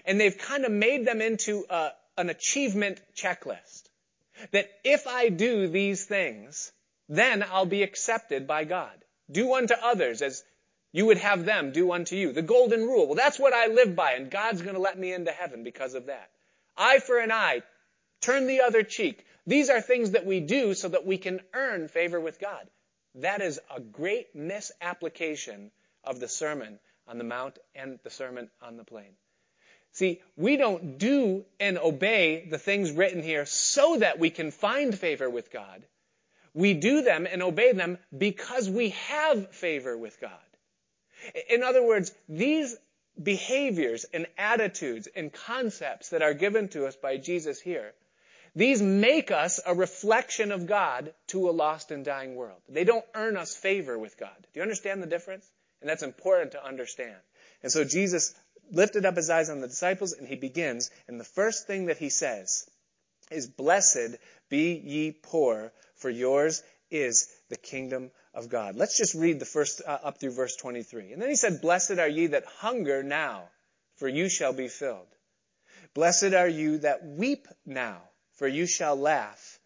[0.04, 3.84] and they've kind of made them into a, an achievement checklist.
[4.52, 6.72] That if I do these things,
[7.08, 8.92] then I'll be accepted by God.
[9.30, 10.42] Do unto others as
[10.92, 12.32] you would have them do unto you.
[12.32, 13.06] The golden rule.
[13.06, 15.94] Well, that's what I live by, and God's going to let me into heaven because
[15.94, 16.30] of that.
[16.76, 17.62] Eye for an eye.
[18.20, 19.24] Turn the other cheek.
[19.46, 22.68] These are things that we do so that we can earn favor with God.
[23.16, 25.70] That is a great misapplication
[26.04, 29.16] of the Sermon on the Mount and the Sermon on the Plain.
[29.92, 34.96] See, we don't do and obey the things written here so that we can find
[34.96, 35.84] favor with God.
[36.54, 40.38] We do them and obey them because we have favor with God.
[41.48, 42.76] In other words, these
[43.20, 47.92] behaviors and attitudes and concepts that are given to us by Jesus here,
[48.54, 52.60] these make us a reflection of God to a lost and dying world.
[52.68, 54.34] They don't earn us favor with God.
[54.52, 55.48] Do you understand the difference?
[55.80, 57.16] And that's important to understand.
[57.62, 58.34] And so Jesus
[58.70, 61.98] lifted up his eyes on the disciples and he begins, and the first thing that
[61.98, 62.68] he says
[63.30, 64.16] is, Blessed
[64.48, 68.76] be ye poor, for yours is the kingdom of God.
[68.76, 71.12] Let's just read the first uh, up through verse 23.
[71.12, 73.48] And then he said, Blessed are ye that hunger now,
[73.96, 75.06] for you shall be filled.
[75.94, 78.02] Blessed are you that weep now,
[78.40, 79.60] for you shall laugh.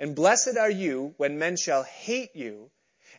[0.00, 2.72] And blessed are you when men shall hate you,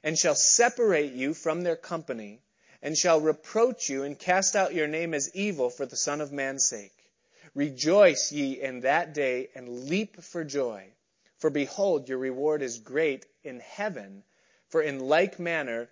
[0.03, 2.41] and shall separate you from their company,
[2.81, 6.33] and shall reproach you, and cast out your name as evil for the Son of
[6.33, 6.91] Man's sake.
[7.55, 10.91] Rejoice ye in that day, and leap for joy.
[11.37, 14.23] For behold, your reward is great in heaven
[14.67, 15.87] for in like manner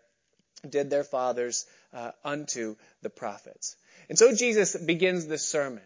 [0.67, 3.77] did their fathers uh, unto the prophets.
[4.09, 5.83] And so Jesus begins this sermon.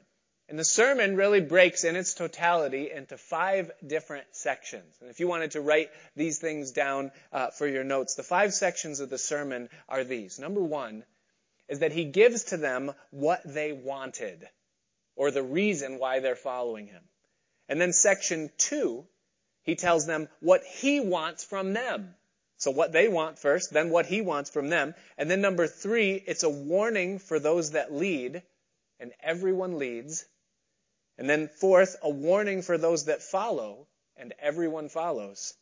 [0.49, 4.95] And the sermon really breaks in its totality into five different sections.
[4.99, 8.51] And if you wanted to write these things down uh, for your notes, the five
[8.51, 10.39] sections of the sermon are these.
[10.39, 11.03] Number one
[11.67, 14.43] is that he gives to them what they wanted,
[15.15, 17.03] or the reason why they're following him.
[17.67, 19.05] And then section two,
[19.61, 22.15] he tells them what he wants from them.
[22.57, 24.95] So what they want first, then what he wants from them.
[25.15, 28.41] And then number three, it's a warning for those that lead,
[28.99, 30.25] and everyone leads.
[31.19, 35.53] And then fourth, a warning for those that follow, and everyone follows.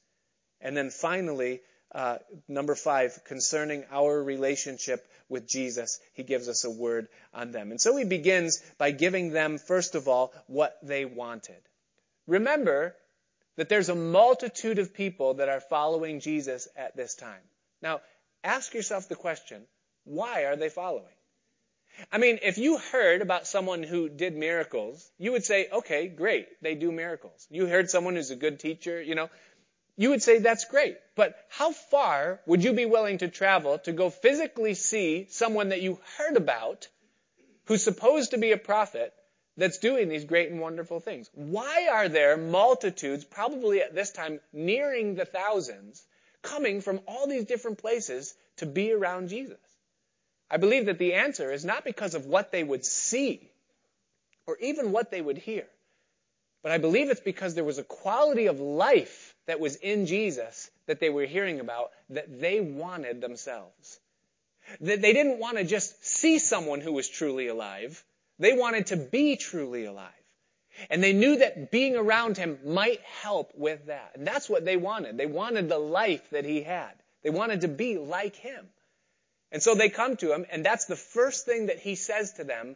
[0.62, 6.70] And then finally, uh, number five, concerning our relationship with Jesus, he gives us a
[6.70, 7.72] word on them.
[7.72, 11.62] And so he begins by giving them, first of all, what they wanted.
[12.28, 12.96] Remember,
[13.56, 17.42] that there's a multitude of people that are following Jesus at this time.
[17.82, 18.02] Now,
[18.44, 19.64] ask yourself the question,
[20.04, 21.17] why are they following?
[22.12, 26.48] I mean, if you heard about someone who did miracles, you would say, okay, great,
[26.62, 27.48] they do miracles.
[27.50, 29.30] You heard someone who's a good teacher, you know,
[29.96, 30.98] you would say that's great.
[31.16, 35.82] But how far would you be willing to travel to go physically see someone that
[35.82, 36.88] you heard about
[37.66, 39.14] who's supposed to be a prophet
[39.58, 41.30] that's doing these great and wonderful things.
[41.34, 46.06] Why are there multitudes, probably at this time nearing the thousands,
[46.44, 49.58] coming from all these different places to be around Jesus?
[50.50, 53.50] I believe that the answer is not because of what they would see
[54.46, 55.68] or even what they would hear,
[56.64, 60.70] but I believe it's because there was a quality of life that was in Jesus
[60.86, 64.00] that they were hearing about that they wanted themselves.
[64.82, 68.04] That they didn't want to just see someone who was truly alive.
[68.40, 70.12] They wanted to be truly alive.
[70.90, 74.12] And they knew that being around him might help with that.
[74.16, 75.18] And that's what they wanted.
[75.18, 76.92] They wanted the life that he had.
[77.24, 78.68] They wanted to be like him.
[79.52, 82.44] And so they come to him, and that's the first thing that he says to
[82.44, 82.76] them,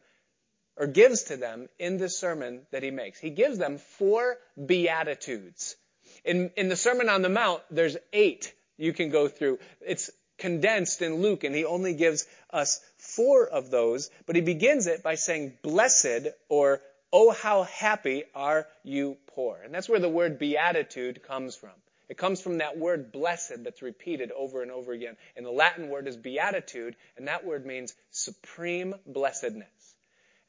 [0.78, 3.20] or gives to them in this sermon that he makes.
[3.20, 5.76] He gives them four beatitudes.
[6.24, 9.60] In, in the Sermon on the Mount, there's eight you can go through.
[9.82, 14.88] It's condensed in Luke, and he only gives us four of those, but he begins
[14.88, 16.82] it by saying, Blessed, or
[17.14, 19.60] Oh, how happy are you poor.
[19.64, 21.72] And that's where the word beatitude comes from.
[22.12, 25.16] It comes from that word blessed that's repeated over and over again.
[25.38, 29.96] And the Latin word is beatitude, and that word means supreme blessedness.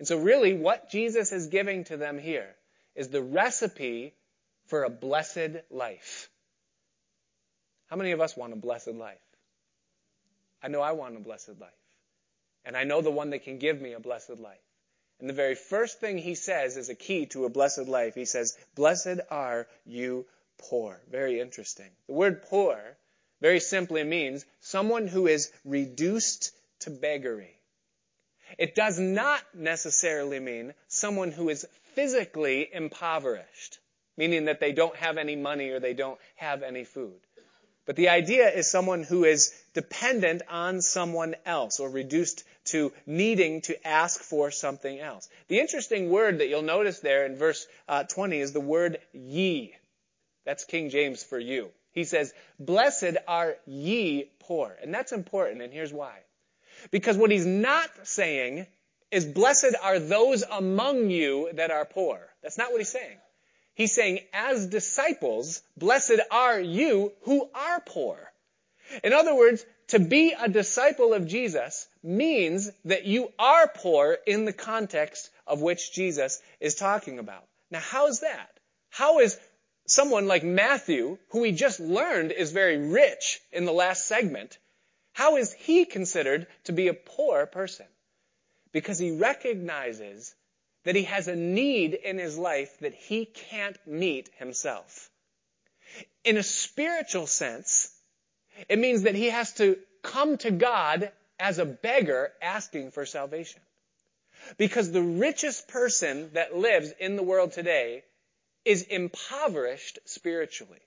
[0.00, 2.52] And so really what Jesus is giving to them here
[2.96, 4.12] is the recipe
[4.66, 6.28] for a blessed life.
[7.86, 9.22] How many of us want a blessed life?
[10.64, 11.70] I know I want a blessed life.
[12.64, 14.58] And I know the one that can give me a blessed life.
[15.20, 18.16] And the very first thing he says is a key to a blessed life.
[18.16, 20.26] He says, Blessed are you
[20.68, 21.00] poor.
[21.10, 21.90] Very interesting.
[22.06, 22.96] The word poor
[23.40, 27.58] very simply means someone who is reduced to beggary.
[28.58, 33.78] It does not necessarily mean someone who is physically impoverished,
[34.16, 37.20] meaning that they don't have any money or they don't have any food.
[37.84, 43.62] But the idea is someone who is dependent on someone else or reduced to needing
[43.62, 45.28] to ask for something else.
[45.48, 49.74] The interesting word that you'll notice there in verse uh, 20 is the word ye.
[50.44, 51.70] That's King James for you.
[51.92, 54.76] He says, blessed are ye poor.
[54.82, 56.18] And that's important, and here's why.
[56.90, 58.66] Because what he's not saying
[59.10, 62.20] is blessed are those among you that are poor.
[62.42, 63.18] That's not what he's saying.
[63.74, 68.18] He's saying, as disciples, blessed are you who are poor.
[69.04, 74.44] In other words, to be a disciple of Jesus means that you are poor in
[74.44, 77.44] the context of which Jesus is talking about.
[77.70, 78.50] Now, how is that?
[78.90, 79.38] How is
[79.86, 84.58] someone like Matthew, who we just learned is very rich in the last segment,
[85.12, 87.86] how is he considered to be a poor person?
[88.72, 90.34] Because he recognizes
[90.84, 95.10] that he has a need in his life that he can't meet himself.
[96.24, 97.92] In a spiritual sense,
[98.68, 103.60] it means that he has to come to God as a beggar asking for salvation.
[104.56, 108.02] Because the richest person that lives in the world today
[108.64, 110.80] is impoverished spiritually.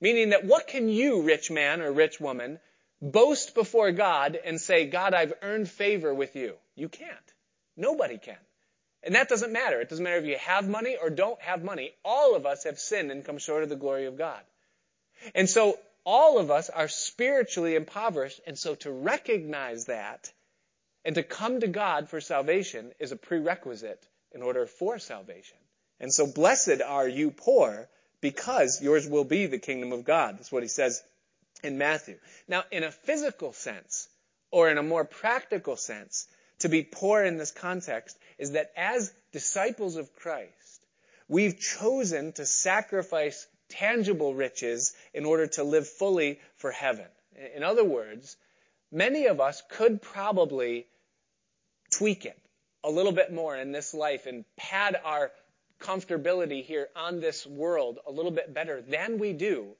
[0.00, 2.58] Meaning that what can you, rich man or rich woman,
[3.00, 6.54] boast before God and say, God, I've earned favor with you?
[6.74, 7.32] You can't.
[7.76, 8.36] Nobody can.
[9.02, 9.80] And that doesn't matter.
[9.80, 11.92] It doesn't matter if you have money or don't have money.
[12.04, 14.40] All of us have sinned and come short of the glory of God.
[15.34, 18.40] And so all of us are spiritually impoverished.
[18.46, 20.32] And so to recognize that
[21.04, 25.58] and to come to God for salvation is a prerequisite in order for salvation.
[26.02, 27.88] And so blessed are you poor
[28.20, 30.36] because yours will be the kingdom of God.
[30.36, 31.02] That's what he says
[31.62, 32.18] in Matthew.
[32.48, 34.08] Now, in a physical sense,
[34.50, 36.26] or in a more practical sense,
[36.58, 40.50] to be poor in this context is that as disciples of Christ,
[41.28, 47.06] we've chosen to sacrifice tangible riches in order to live fully for heaven.
[47.56, 48.36] In other words,
[48.90, 50.86] many of us could probably
[51.90, 52.38] tweak it
[52.84, 55.30] a little bit more in this life and pad our
[55.82, 59.74] comfortability here on this world a little bit better than we do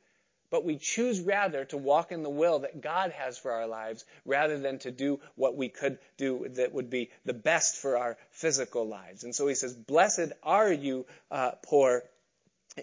[0.53, 4.05] but we choose rather to walk in the will that God has for our lives
[4.27, 8.19] rather than to do what we could do that would be the best for our
[8.33, 9.25] physical lives.
[9.25, 12.03] And so he says, blessed are you uh, poor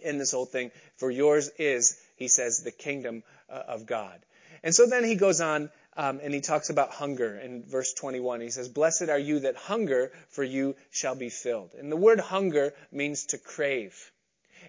[0.04, 4.20] in this whole thing, for yours is, he says, the kingdom uh, of God.
[4.64, 8.40] And so then he goes on um, and he talks about hunger in verse 21.
[8.40, 11.74] He says, Blessed are you that hunger, for you shall be filled.
[11.78, 14.10] And the word hunger means to crave.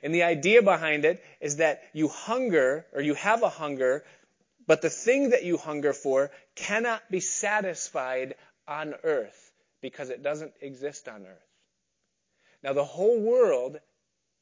[0.03, 4.05] And the idea behind it is that you hunger, or you have a hunger,
[4.67, 8.35] but the thing that you hunger for cannot be satisfied
[8.67, 11.49] on earth because it doesn't exist on earth.
[12.65, 13.79] Now the whole world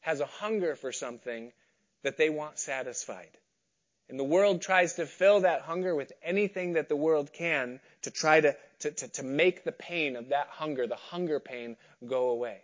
[0.01, 1.53] has a hunger for something
[2.03, 3.36] that they want satisfied.
[4.09, 8.11] And the world tries to fill that hunger with anything that the world can to
[8.11, 12.31] try to, to, to, to make the pain of that hunger, the hunger pain, go
[12.31, 12.59] away.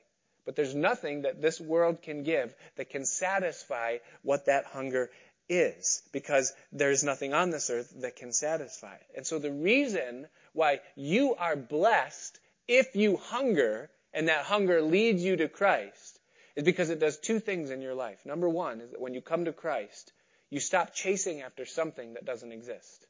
[0.47, 5.11] But there's nothing that this world can give that can satisfy what that hunger
[5.49, 9.07] is because there's nothing on this earth that can satisfy it.
[9.16, 12.38] And so the reason why you are blessed
[12.68, 16.18] if you hunger and that hunger leads you to Christ
[16.57, 18.24] is because it does two things in your life.
[18.24, 20.12] Number one is that when you come to Christ,
[20.51, 23.07] you stop chasing after something that doesn't exist.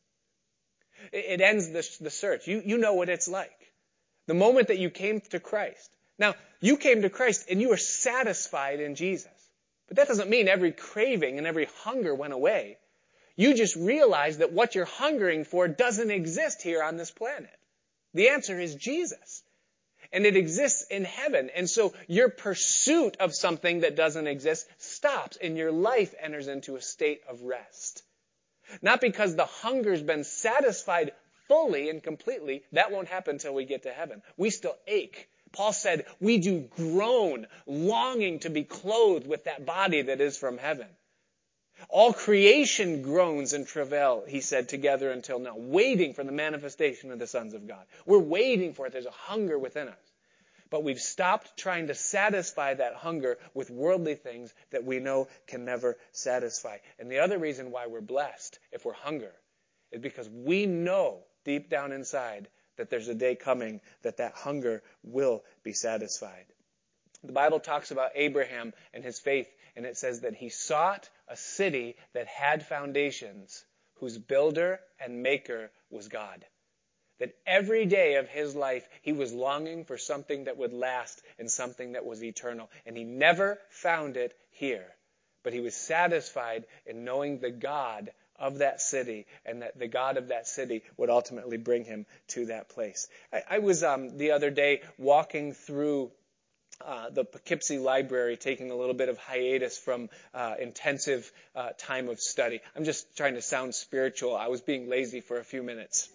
[1.12, 2.47] It, ends the, the search.
[2.47, 3.72] You, you know what it's like.
[4.26, 7.76] The moment that you came to Christ, now, you came to Christ and you were
[7.76, 9.30] satisfied in Jesus.
[9.89, 12.78] But that doesn't mean every craving and every hunger went away.
[13.37, 17.51] You just realized that what you're hungering for doesn't exist here on this planet.
[18.14, 19.43] The answer is Jesus.
[20.14, 21.50] And it exists in heaven.
[21.54, 26.76] And so your pursuit of something that doesn't exist stops and your life enters into
[26.76, 28.02] a state of rest.
[28.80, 31.12] Not because the hunger's been satisfied
[31.48, 32.62] fully and completely.
[32.72, 34.22] That won't happen until we get to heaven.
[34.38, 40.02] We still ache Paul said, we do groan, longing to be clothed with that body
[40.02, 40.88] that is from heaven.
[41.89, 47.18] All creation groans and travail, he said, together until now, waiting for the manifestation of
[47.18, 47.85] the sons of God.
[48.07, 48.93] We're waiting for it.
[48.93, 50.12] There's a hunger within us.
[50.70, 55.64] But we've stopped trying to satisfy that hunger with worldly things that we know can
[55.64, 56.78] never satisfy.
[56.99, 59.32] And the other reason why we're blessed, if we're hunger,
[59.93, 64.82] is because we know deep down inside that there's a day coming that that hunger
[65.05, 66.47] will be satisfied.
[67.25, 71.37] The Bible talks about Abraham and his faith, and it says that he sought a
[71.37, 73.64] city that had foundations,
[73.95, 76.45] whose builder and maker was God.
[77.20, 81.51] That every day of his life, he was longing for something that would last and
[81.51, 82.70] something that was eternal.
[82.85, 84.95] And he never found it here.
[85.43, 90.16] But he was satisfied in knowing the God of that city and that the God
[90.16, 93.09] of that city would ultimately bring him to that place.
[93.33, 96.11] I, I was um, the other day walking through
[96.81, 102.09] uh, the Poughkeepsie Library taking a little bit of hiatus from uh, intensive uh, time
[102.09, 102.61] of study.
[102.77, 104.37] I'm just trying to sound spiritual.
[104.37, 106.09] I was being lazy for a few minutes.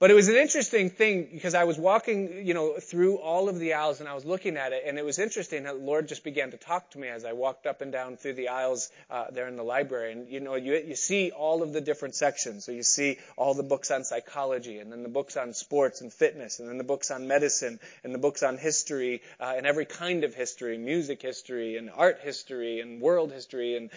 [0.00, 3.60] But it was an interesting thing because I was walking, you know, through all of
[3.60, 6.08] the aisles and I was looking at it, and it was interesting that the Lord
[6.08, 8.90] just began to talk to me as I walked up and down through the aisles
[9.08, 10.12] uh, there in the library.
[10.12, 12.64] And you know, you you see all of the different sections.
[12.64, 16.12] So you see all the books on psychology, and then the books on sports and
[16.12, 19.86] fitness, and then the books on medicine, and the books on history uh, and every
[19.86, 23.90] kind of history, music history, and art history, and world history, and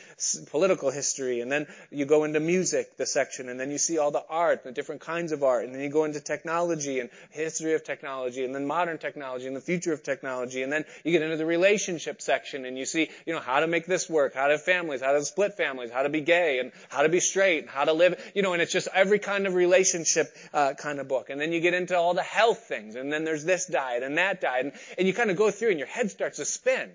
[0.52, 1.42] political history.
[1.42, 4.64] And then you go into music, the section, and then you see all the art,
[4.64, 8.44] the different kinds of art, and then you go into technology and history of technology
[8.44, 10.62] and then modern technology and the future of technology.
[10.62, 13.68] And then you get into the relationship section and you see, you know, how to
[13.68, 16.60] make this work, how to have families, how to split families, how to be gay
[16.60, 19.20] and how to be straight and how to live, you know, and it's just every
[19.20, 21.30] kind of relationship uh, kind of book.
[21.30, 24.18] And then you get into all the health things and then there's this diet and
[24.18, 26.92] that diet and, and you kind of go through and your head starts to spin.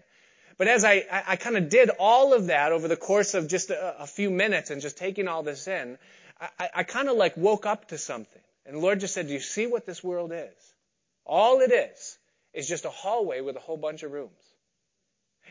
[0.58, 3.48] But as I, I, I kind of did all of that over the course of
[3.48, 5.98] just a, a few minutes and just taking all this in,
[6.58, 8.42] I, I kind of like woke up to something.
[8.66, 10.74] And the Lord just said, Do you see what this world is?
[11.24, 12.18] All it is
[12.52, 14.32] is just a hallway with a whole bunch of rooms.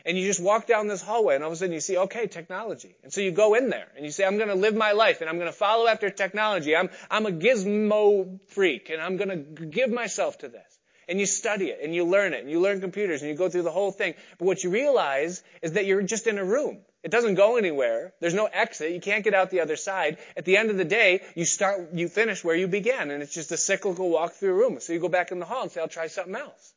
[0.04, 2.26] And you just walk down this hallway and all of a sudden you see, okay,
[2.26, 2.96] technology.
[3.04, 5.20] And so you go in there and you say, I'm going to live my life
[5.20, 6.74] and I'm going to follow after technology.
[6.74, 10.78] I'm, I'm a gizmo freak and I'm going to give myself to this.
[11.08, 13.48] And you study it and you learn it and you learn computers and you go
[13.48, 14.14] through the whole thing.
[14.38, 16.80] But what you realize is that you're just in a room.
[17.02, 18.12] It doesn't go anywhere.
[18.20, 18.92] There's no exit.
[18.92, 20.18] You can't get out the other side.
[20.36, 23.34] At the end of the day, you start, you finish where you began, and it's
[23.34, 24.78] just a cyclical walk through a room.
[24.78, 26.72] So you go back in the hall and say, I'll try something else.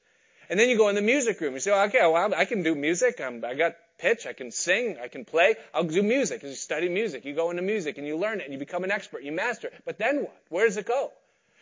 [0.50, 1.54] And then you go in the music room.
[1.54, 3.22] You say, okay, well, I can do music.
[3.22, 4.26] I'm, I got pitch.
[4.26, 4.98] I can sing.
[5.02, 5.56] I can play.
[5.74, 6.44] I'll do music.
[6.44, 7.26] You study music.
[7.26, 9.24] You go into music and you learn it and you become an expert.
[9.24, 9.74] You master it.
[9.86, 10.38] But then what?
[10.50, 11.12] Where does it go?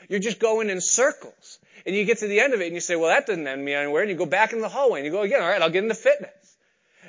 [0.10, 1.60] You're just going in circles.
[1.86, 3.64] And you get to the end of it and you say, well, that didn't end
[3.64, 4.02] me anywhere.
[4.02, 5.42] And you go back in the hallway and you go again.
[5.42, 6.43] All right, I'll get into fitness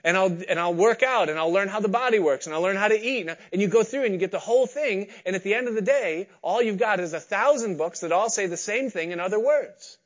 [0.02, 2.62] and I'll, and I'll work out and I'll learn how the body works and I'll
[2.62, 3.28] learn how to eat.
[3.52, 5.08] And you go through and you get the whole thing.
[5.24, 8.12] And at the end of the day, all you've got is a thousand books that
[8.12, 9.98] all say the same thing in other words.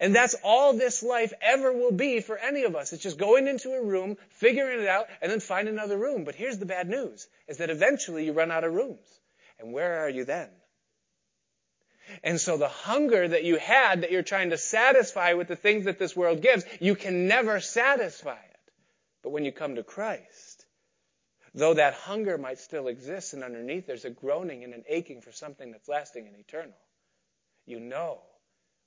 [0.00, 2.92] And that's all this life ever will be for any of us.
[2.92, 6.24] It's just going into a room, figuring it out, and then find another room.
[6.24, 9.06] But here's the bad news, is that eventually you run out of rooms.
[9.58, 10.48] And where are you then?
[12.22, 15.84] And so the hunger that you had that you're trying to satisfy with the things
[15.86, 18.38] that this world gives, you can never satisfy.
[19.22, 20.66] But when you come to Christ,
[21.54, 25.32] though that hunger might still exist and underneath there's a groaning and an aching for
[25.32, 26.78] something that's lasting and eternal,
[27.66, 28.20] you know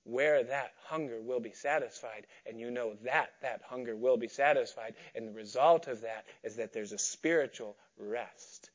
[0.04, 4.96] where that hunger will be satisfied and you know that that hunger will be satisfied
[5.14, 8.72] and the result of that is that there's a spiritual rest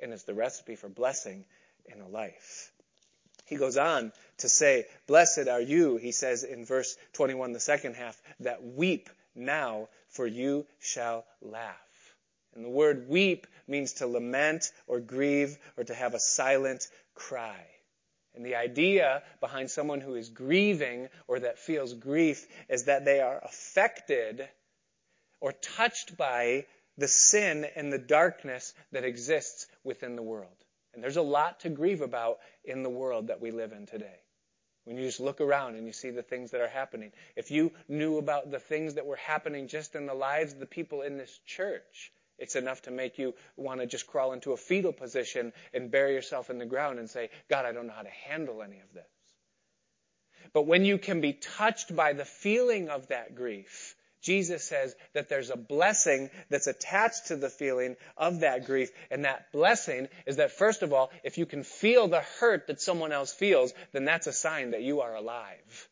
[0.00, 1.44] and it's the recipe for blessing
[1.86, 2.72] in a life.
[3.44, 7.94] He goes on to say, blessed are you, he says in verse 21, the second
[7.94, 9.08] half, that weep
[9.38, 11.76] now for you shall laugh.
[12.54, 17.66] And the word weep means to lament or grieve or to have a silent cry.
[18.34, 23.20] And the idea behind someone who is grieving or that feels grief is that they
[23.20, 24.48] are affected
[25.40, 26.66] or touched by
[26.96, 30.64] the sin and the darkness that exists within the world.
[30.94, 34.20] And there's a lot to grieve about in the world that we live in today.
[34.88, 37.12] When you just look around and you see the things that are happening.
[37.36, 40.66] If you knew about the things that were happening just in the lives of the
[40.66, 44.56] people in this church, it's enough to make you want to just crawl into a
[44.56, 48.00] fetal position and bury yourself in the ground and say, God, I don't know how
[48.00, 49.04] to handle any of this.
[50.54, 55.28] But when you can be touched by the feeling of that grief, Jesus says that
[55.28, 58.90] there's a blessing that's attached to the feeling of that grief.
[59.10, 62.80] And that blessing is that first of all, if you can feel the hurt that
[62.80, 65.88] someone else feels, then that's a sign that you are alive.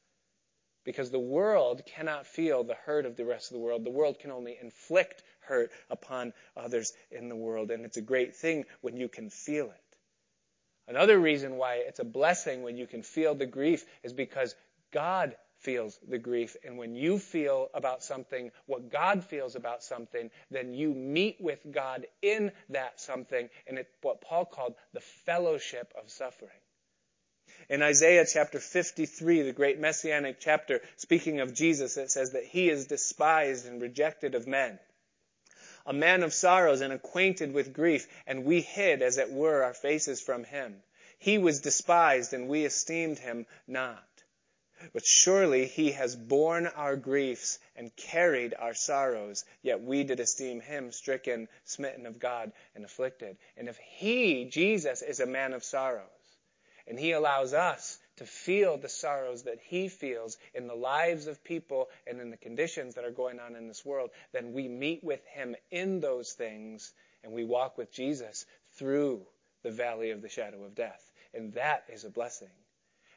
[0.84, 3.84] Because the world cannot feel the hurt of the rest of the world.
[3.84, 7.70] The world can only inflict hurt upon others in the world.
[7.70, 9.96] And it's a great thing when you can feel it.
[10.88, 14.54] Another reason why it's a blessing when you can feel the grief is because
[14.92, 15.36] God
[15.66, 16.56] feels the grief.
[16.64, 21.58] And when you feel about something what God feels about something, then you meet with
[21.72, 23.50] God in that something.
[23.66, 26.60] And it's what Paul called the fellowship of suffering.
[27.68, 32.70] In Isaiah chapter 53, the great messianic chapter, speaking of Jesus, it says that he
[32.70, 34.78] is despised and rejected of men.
[35.84, 39.74] A man of sorrows and acquainted with grief, and we hid, as it were, our
[39.74, 40.76] faces from him.
[41.18, 44.04] He was despised, and we esteemed him not.
[44.92, 50.60] But surely he has borne our griefs and carried our sorrows, yet we did esteem
[50.60, 53.38] him stricken, smitten of God, and afflicted.
[53.56, 56.36] And if he, Jesus, is a man of sorrows,
[56.86, 61.42] and he allows us to feel the sorrows that he feels in the lives of
[61.44, 65.02] people and in the conditions that are going on in this world, then we meet
[65.02, 69.26] with him in those things and we walk with Jesus through
[69.62, 71.10] the valley of the shadow of death.
[71.34, 72.48] And that is a blessing.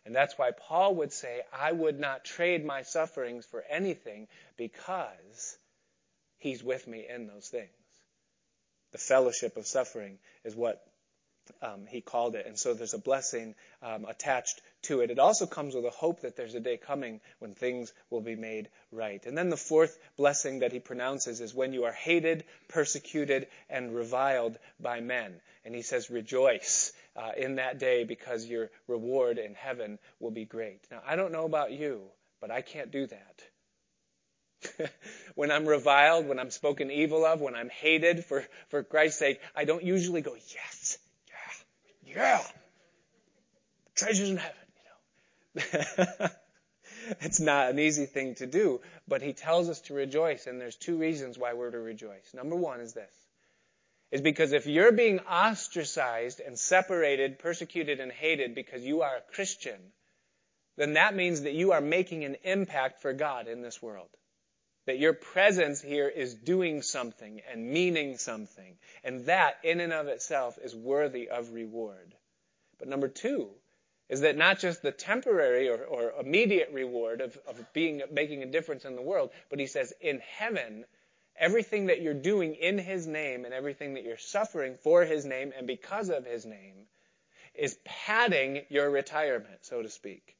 [0.05, 4.27] And that's why Paul would say, I would not trade my sufferings for anything
[4.57, 5.57] because
[6.37, 7.69] he's with me in those things.
[8.91, 10.83] The fellowship of suffering is what
[11.61, 12.45] um, he called it.
[12.45, 15.11] And so there's a blessing um, attached to it.
[15.11, 18.35] It also comes with a hope that there's a day coming when things will be
[18.35, 19.23] made right.
[19.25, 23.93] And then the fourth blessing that he pronounces is when you are hated, persecuted, and
[23.93, 25.33] reviled by men.
[25.65, 30.45] And he says, rejoice uh, in that day because your reward in heaven will be
[30.45, 30.79] great.
[30.89, 32.01] Now, I don't know about you,
[32.39, 34.89] but I can't do that.
[35.35, 39.39] when I'm reviled, when I'm spoken evil of, when I'm hated for, for Christ's sake,
[39.55, 40.97] I don't usually go, yes,
[42.05, 42.43] yeah, yeah,
[43.95, 44.55] treasures in heaven,
[45.55, 46.27] you know.
[47.21, 50.75] it's not an easy thing to do, but he tells us to rejoice, and there's
[50.75, 52.33] two reasons why we're to rejoice.
[52.33, 53.13] Number one is this
[54.11, 59.33] is because if you're being ostracized and separated, persecuted, and hated because you are a
[59.33, 59.79] Christian,
[60.77, 64.09] then that means that you are making an impact for God in this world.
[64.87, 68.77] That your presence here is doing something and meaning something.
[69.03, 72.15] And that, in and of itself, is worthy of reward.
[72.79, 73.49] But number two
[74.07, 78.47] is that not just the temporary or, or immediate reward of, of being, making a
[78.47, 80.85] difference in the world, but he says, in heaven,
[81.39, 85.53] Everything that you're doing in His name and everything that you're suffering for His name
[85.57, 86.85] and because of His name
[87.55, 90.35] is padding your retirement, so to speak.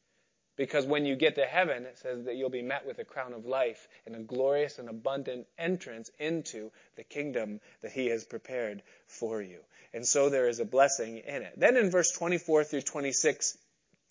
[0.55, 3.31] Because when you get to heaven, it says that you'll be met with a crown
[3.31, 8.83] of life and a glorious and abundant entrance into the kingdom that He has prepared
[9.07, 9.59] for you.
[9.93, 11.53] And so there is a blessing in it.
[11.57, 13.57] Then in verse 24 through 26,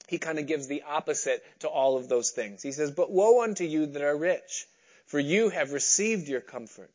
[0.09, 2.63] he kind of gives the opposite to all of those things.
[2.63, 4.67] He says, But woe unto you that are rich
[5.09, 6.93] for you have received your comfort.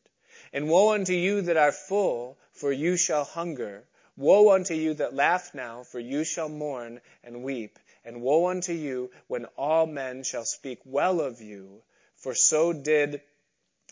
[0.52, 3.84] And woe unto you that are full, for you shall hunger.
[4.16, 7.78] Woe unto you that laugh now, for you shall mourn and weep.
[8.04, 11.82] And woe unto you when all men shall speak well of you,
[12.16, 13.20] for so did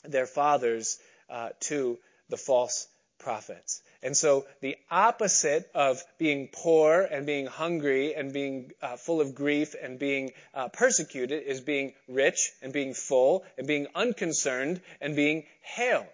[0.05, 0.99] their fathers
[1.29, 1.99] uh, to
[2.29, 2.87] the false
[3.23, 3.83] prophets.
[4.03, 9.35] And so the opposite of being poor and being hungry and being uh, full of
[9.35, 15.15] grief and being uh, persecuted is being rich and being full and being unconcerned and
[15.17, 16.07] being hailed.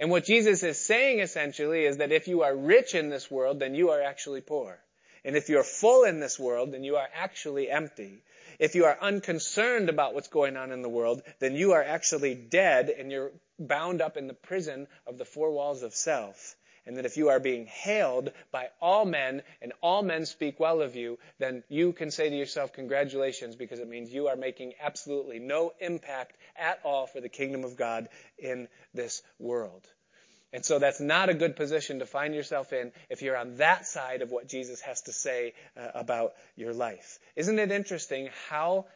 [0.00, 3.58] And what Jesus is saying essentially is that if you are rich in this world,
[3.58, 4.78] then you are actually poor.
[5.24, 8.22] And if you're full in this world, then you are actually empty.
[8.58, 12.34] If you are unconcerned about what's going on in the world, then you are actually
[12.34, 16.56] dead and you're bound up in the prison of the four walls of self
[16.88, 20.80] and that if you are being hailed by all men and all men speak well
[20.80, 24.72] of you, then you can say to yourself, congratulations, because it means you are making
[24.80, 29.86] absolutely no impact at all for the kingdom of God in this world.
[30.52, 33.86] And so that's not a good position to find yourself in if you're on that
[33.86, 37.18] side of what Jesus has to say uh, about your life.
[37.36, 38.86] Isn't it interesting how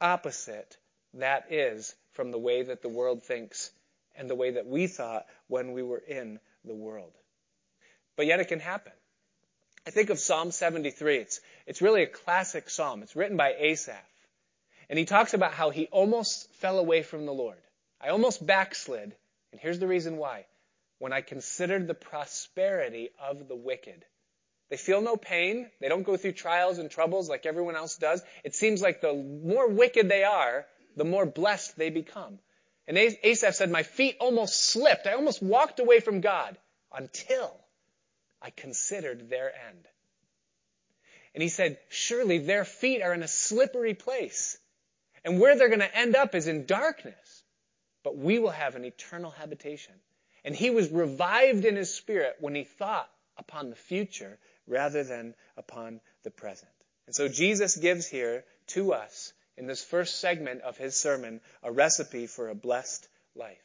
[0.00, 0.76] opposite
[1.14, 3.70] that is from the way that the world thinks
[4.16, 7.12] and the way that we thought when we were in the world.
[8.16, 8.92] But yet it can happen.
[9.86, 11.18] I think of Psalm 73.
[11.18, 13.02] It's, it's really a classic psalm.
[13.02, 13.94] It's written by Asaph.
[14.90, 17.58] And he talks about how he almost fell away from the Lord.
[18.00, 19.14] I almost backslid.
[19.52, 20.46] And here's the reason why.
[20.98, 24.04] When I considered the prosperity of the wicked.
[24.68, 25.70] They feel no pain.
[25.80, 28.22] They don't go through trials and troubles like everyone else does.
[28.44, 32.38] It seems like the more wicked they are, the more blessed they become.
[32.86, 35.06] And Asaph said, My feet almost slipped.
[35.06, 36.58] I almost walked away from God
[36.92, 37.54] until
[38.40, 39.86] I considered their end.
[41.34, 44.58] And he said, Surely their feet are in a slippery place.
[45.24, 47.42] And where they're going to end up is in darkness.
[48.02, 49.94] But we will have an eternal habitation.
[50.48, 55.34] And he was revived in his spirit when he thought upon the future rather than
[55.58, 56.72] upon the present.
[57.04, 61.70] And so Jesus gives here to us in this first segment of his sermon a
[61.70, 63.62] recipe for a blessed life.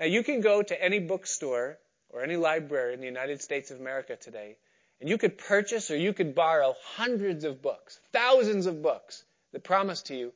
[0.00, 1.78] Now you can go to any bookstore
[2.08, 4.56] or any library in the United States of America today
[5.00, 9.22] and you could purchase or you could borrow hundreds of books, thousands of books
[9.52, 10.32] that promise to you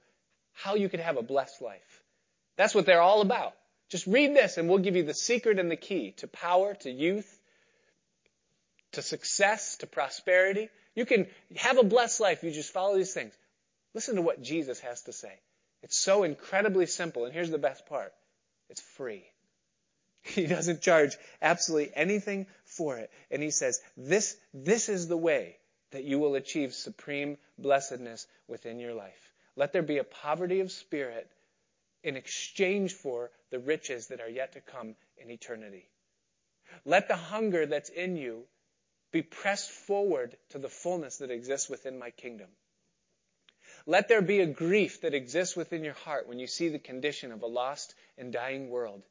[0.53, 2.05] how you could have a blessed life.
[2.55, 3.57] That's what they're all about.
[3.89, 6.91] Just read this and we'll give you the secret and the key to power, to
[6.91, 7.39] youth,
[8.93, 10.69] to success, to prosperity.
[10.95, 11.27] You can
[11.57, 12.43] have a blessed life.
[12.43, 13.35] You just follow these things.
[13.95, 15.33] Listen to what Jesus has to say.
[15.83, 18.13] It's so incredibly simple, and here's the best part.
[18.69, 19.25] It's free.
[20.23, 23.13] He doesn't charge absolutely anything for it.
[23.31, 25.57] And he says, this, this is the way
[25.93, 29.33] that you will achieve supreme blessedness within your life.
[29.55, 31.31] Let there be a poverty of spirit
[32.03, 35.89] in exchange for the riches that are yet to come in eternity.
[36.85, 38.45] Let the hunger that's in you
[39.13, 42.49] be pressed forward to the fullness that exists within my kingdom.
[43.87, 47.31] Let there be a grief that exists within your heart when you see the condition
[47.31, 49.03] of a lost and dying world.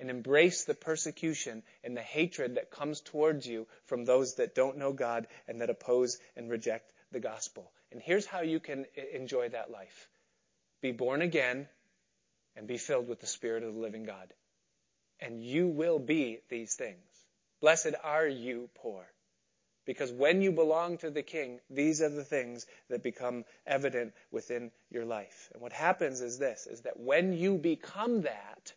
[0.00, 4.76] And embrace the persecution and the hatred that comes towards you from those that don't
[4.76, 7.70] know God and that oppose and reject the gospel.
[7.92, 10.08] And here's how you can enjoy that life.
[10.80, 11.68] Be born again
[12.56, 14.32] and be filled with the Spirit of the living God.
[15.20, 16.98] And you will be these things.
[17.60, 19.06] Blessed are you poor.
[19.86, 24.70] Because when you belong to the king, these are the things that become evident within
[24.90, 25.50] your life.
[25.52, 28.72] And what happens is this, is that when you become that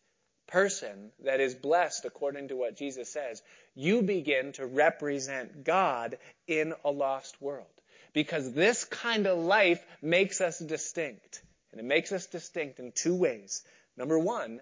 [0.47, 3.41] person that is blessed according to what Jesus says,
[3.75, 6.17] you begin to represent God
[6.47, 7.67] in a lost world.
[8.13, 11.41] Because this kind of life makes us distinct.
[11.71, 13.63] And it makes us distinct in two ways.
[13.95, 14.61] Number one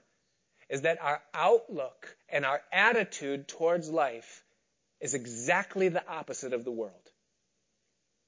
[0.69, 4.43] is that our outlook and our attitude towards life
[4.99, 6.93] is exactly the opposite of the world.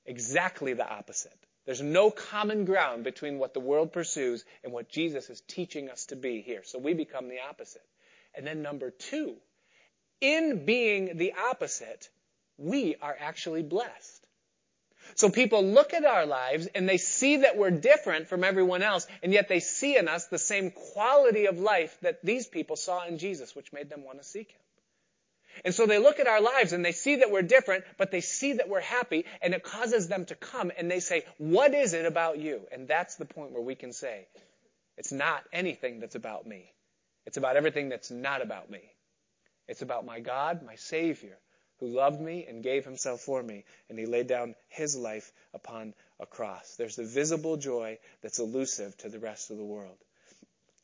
[0.05, 1.37] Exactly the opposite.
[1.65, 6.05] There's no common ground between what the world pursues and what Jesus is teaching us
[6.07, 6.61] to be here.
[6.63, 7.85] So we become the opposite.
[8.33, 9.35] And then number two,
[10.21, 12.09] in being the opposite,
[12.57, 14.16] we are actually blessed.
[15.15, 19.07] So people look at our lives and they see that we're different from everyone else,
[19.23, 23.05] and yet they see in us the same quality of life that these people saw
[23.05, 24.59] in Jesus, which made them want to seek Him.
[25.65, 28.21] And so they look at our lives and they see that we're different, but they
[28.21, 31.93] see that we're happy and it causes them to come and they say, what is
[31.93, 32.61] it about you?
[32.71, 34.27] And that's the point where we can say,
[34.97, 36.71] it's not anything that's about me.
[37.25, 38.81] It's about everything that's not about me.
[39.67, 41.37] It's about my God, my Savior,
[41.79, 45.93] who loved me and gave himself for me, and he laid down his life upon
[46.19, 46.75] a cross.
[46.77, 49.97] There's the visible joy that's elusive to the rest of the world.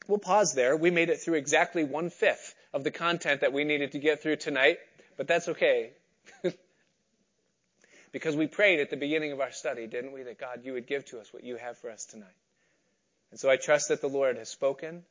[0.07, 0.75] We'll pause there.
[0.75, 4.21] We made it through exactly one fifth of the content that we needed to get
[4.21, 4.79] through tonight,
[5.17, 5.91] but that's okay.
[8.11, 10.87] because we prayed at the beginning of our study, didn't we, that God, you would
[10.87, 12.27] give to us what you have for us tonight.
[13.31, 15.03] And so I trust that the Lord has spoken,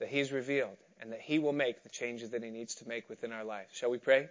[0.00, 3.08] that He's revealed, and that He will make the changes that He needs to make
[3.08, 3.70] within our lives.
[3.72, 4.28] Shall we pray?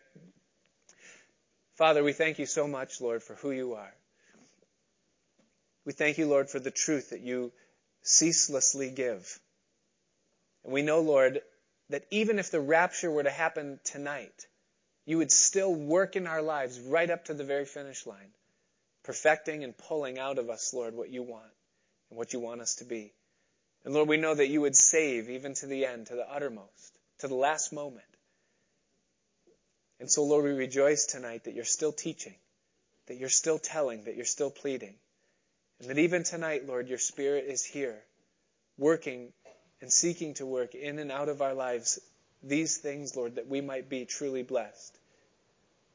[1.79, 3.93] Father, we thank you so much, Lord, for who you are.
[5.85, 7.53] We thank you, Lord, for the truth that you
[8.01, 9.39] ceaselessly give.
[10.65, 11.39] And we know, Lord,
[11.89, 14.45] that even if the rapture were to happen tonight,
[15.05, 18.33] you would still work in our lives right up to the very finish line,
[19.03, 21.53] perfecting and pulling out of us, Lord, what you want
[22.09, 23.13] and what you want us to be.
[23.85, 26.99] And Lord, we know that you would save even to the end, to the uttermost,
[27.19, 28.03] to the last moment.
[29.99, 32.35] And so, Lord, we rejoice tonight that you're still teaching,
[33.07, 34.95] that you're still telling, that you're still pleading.
[35.79, 37.97] And that even tonight, Lord, your Spirit is here,
[38.77, 39.33] working
[39.81, 41.99] and seeking to work in and out of our lives
[42.41, 44.97] these things, Lord, that we might be truly blessed.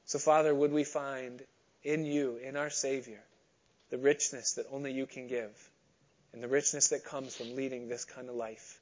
[0.06, 1.42] So, Father, would we find
[1.82, 3.22] in you, in our Savior,
[3.90, 5.70] the richness that only you can give,
[6.32, 8.80] and the richness that comes from leading this kind of life.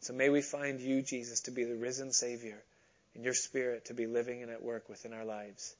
[0.00, 2.62] So may we find you, Jesus, to be the risen Savior,
[3.16, 5.74] and your Spirit to be living and at work within our lives.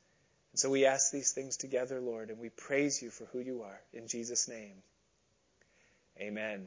[0.53, 3.63] And so we ask these things together, Lord, and we praise you for who you
[3.63, 3.81] are.
[3.93, 4.83] In Jesus' name,
[6.19, 6.67] amen.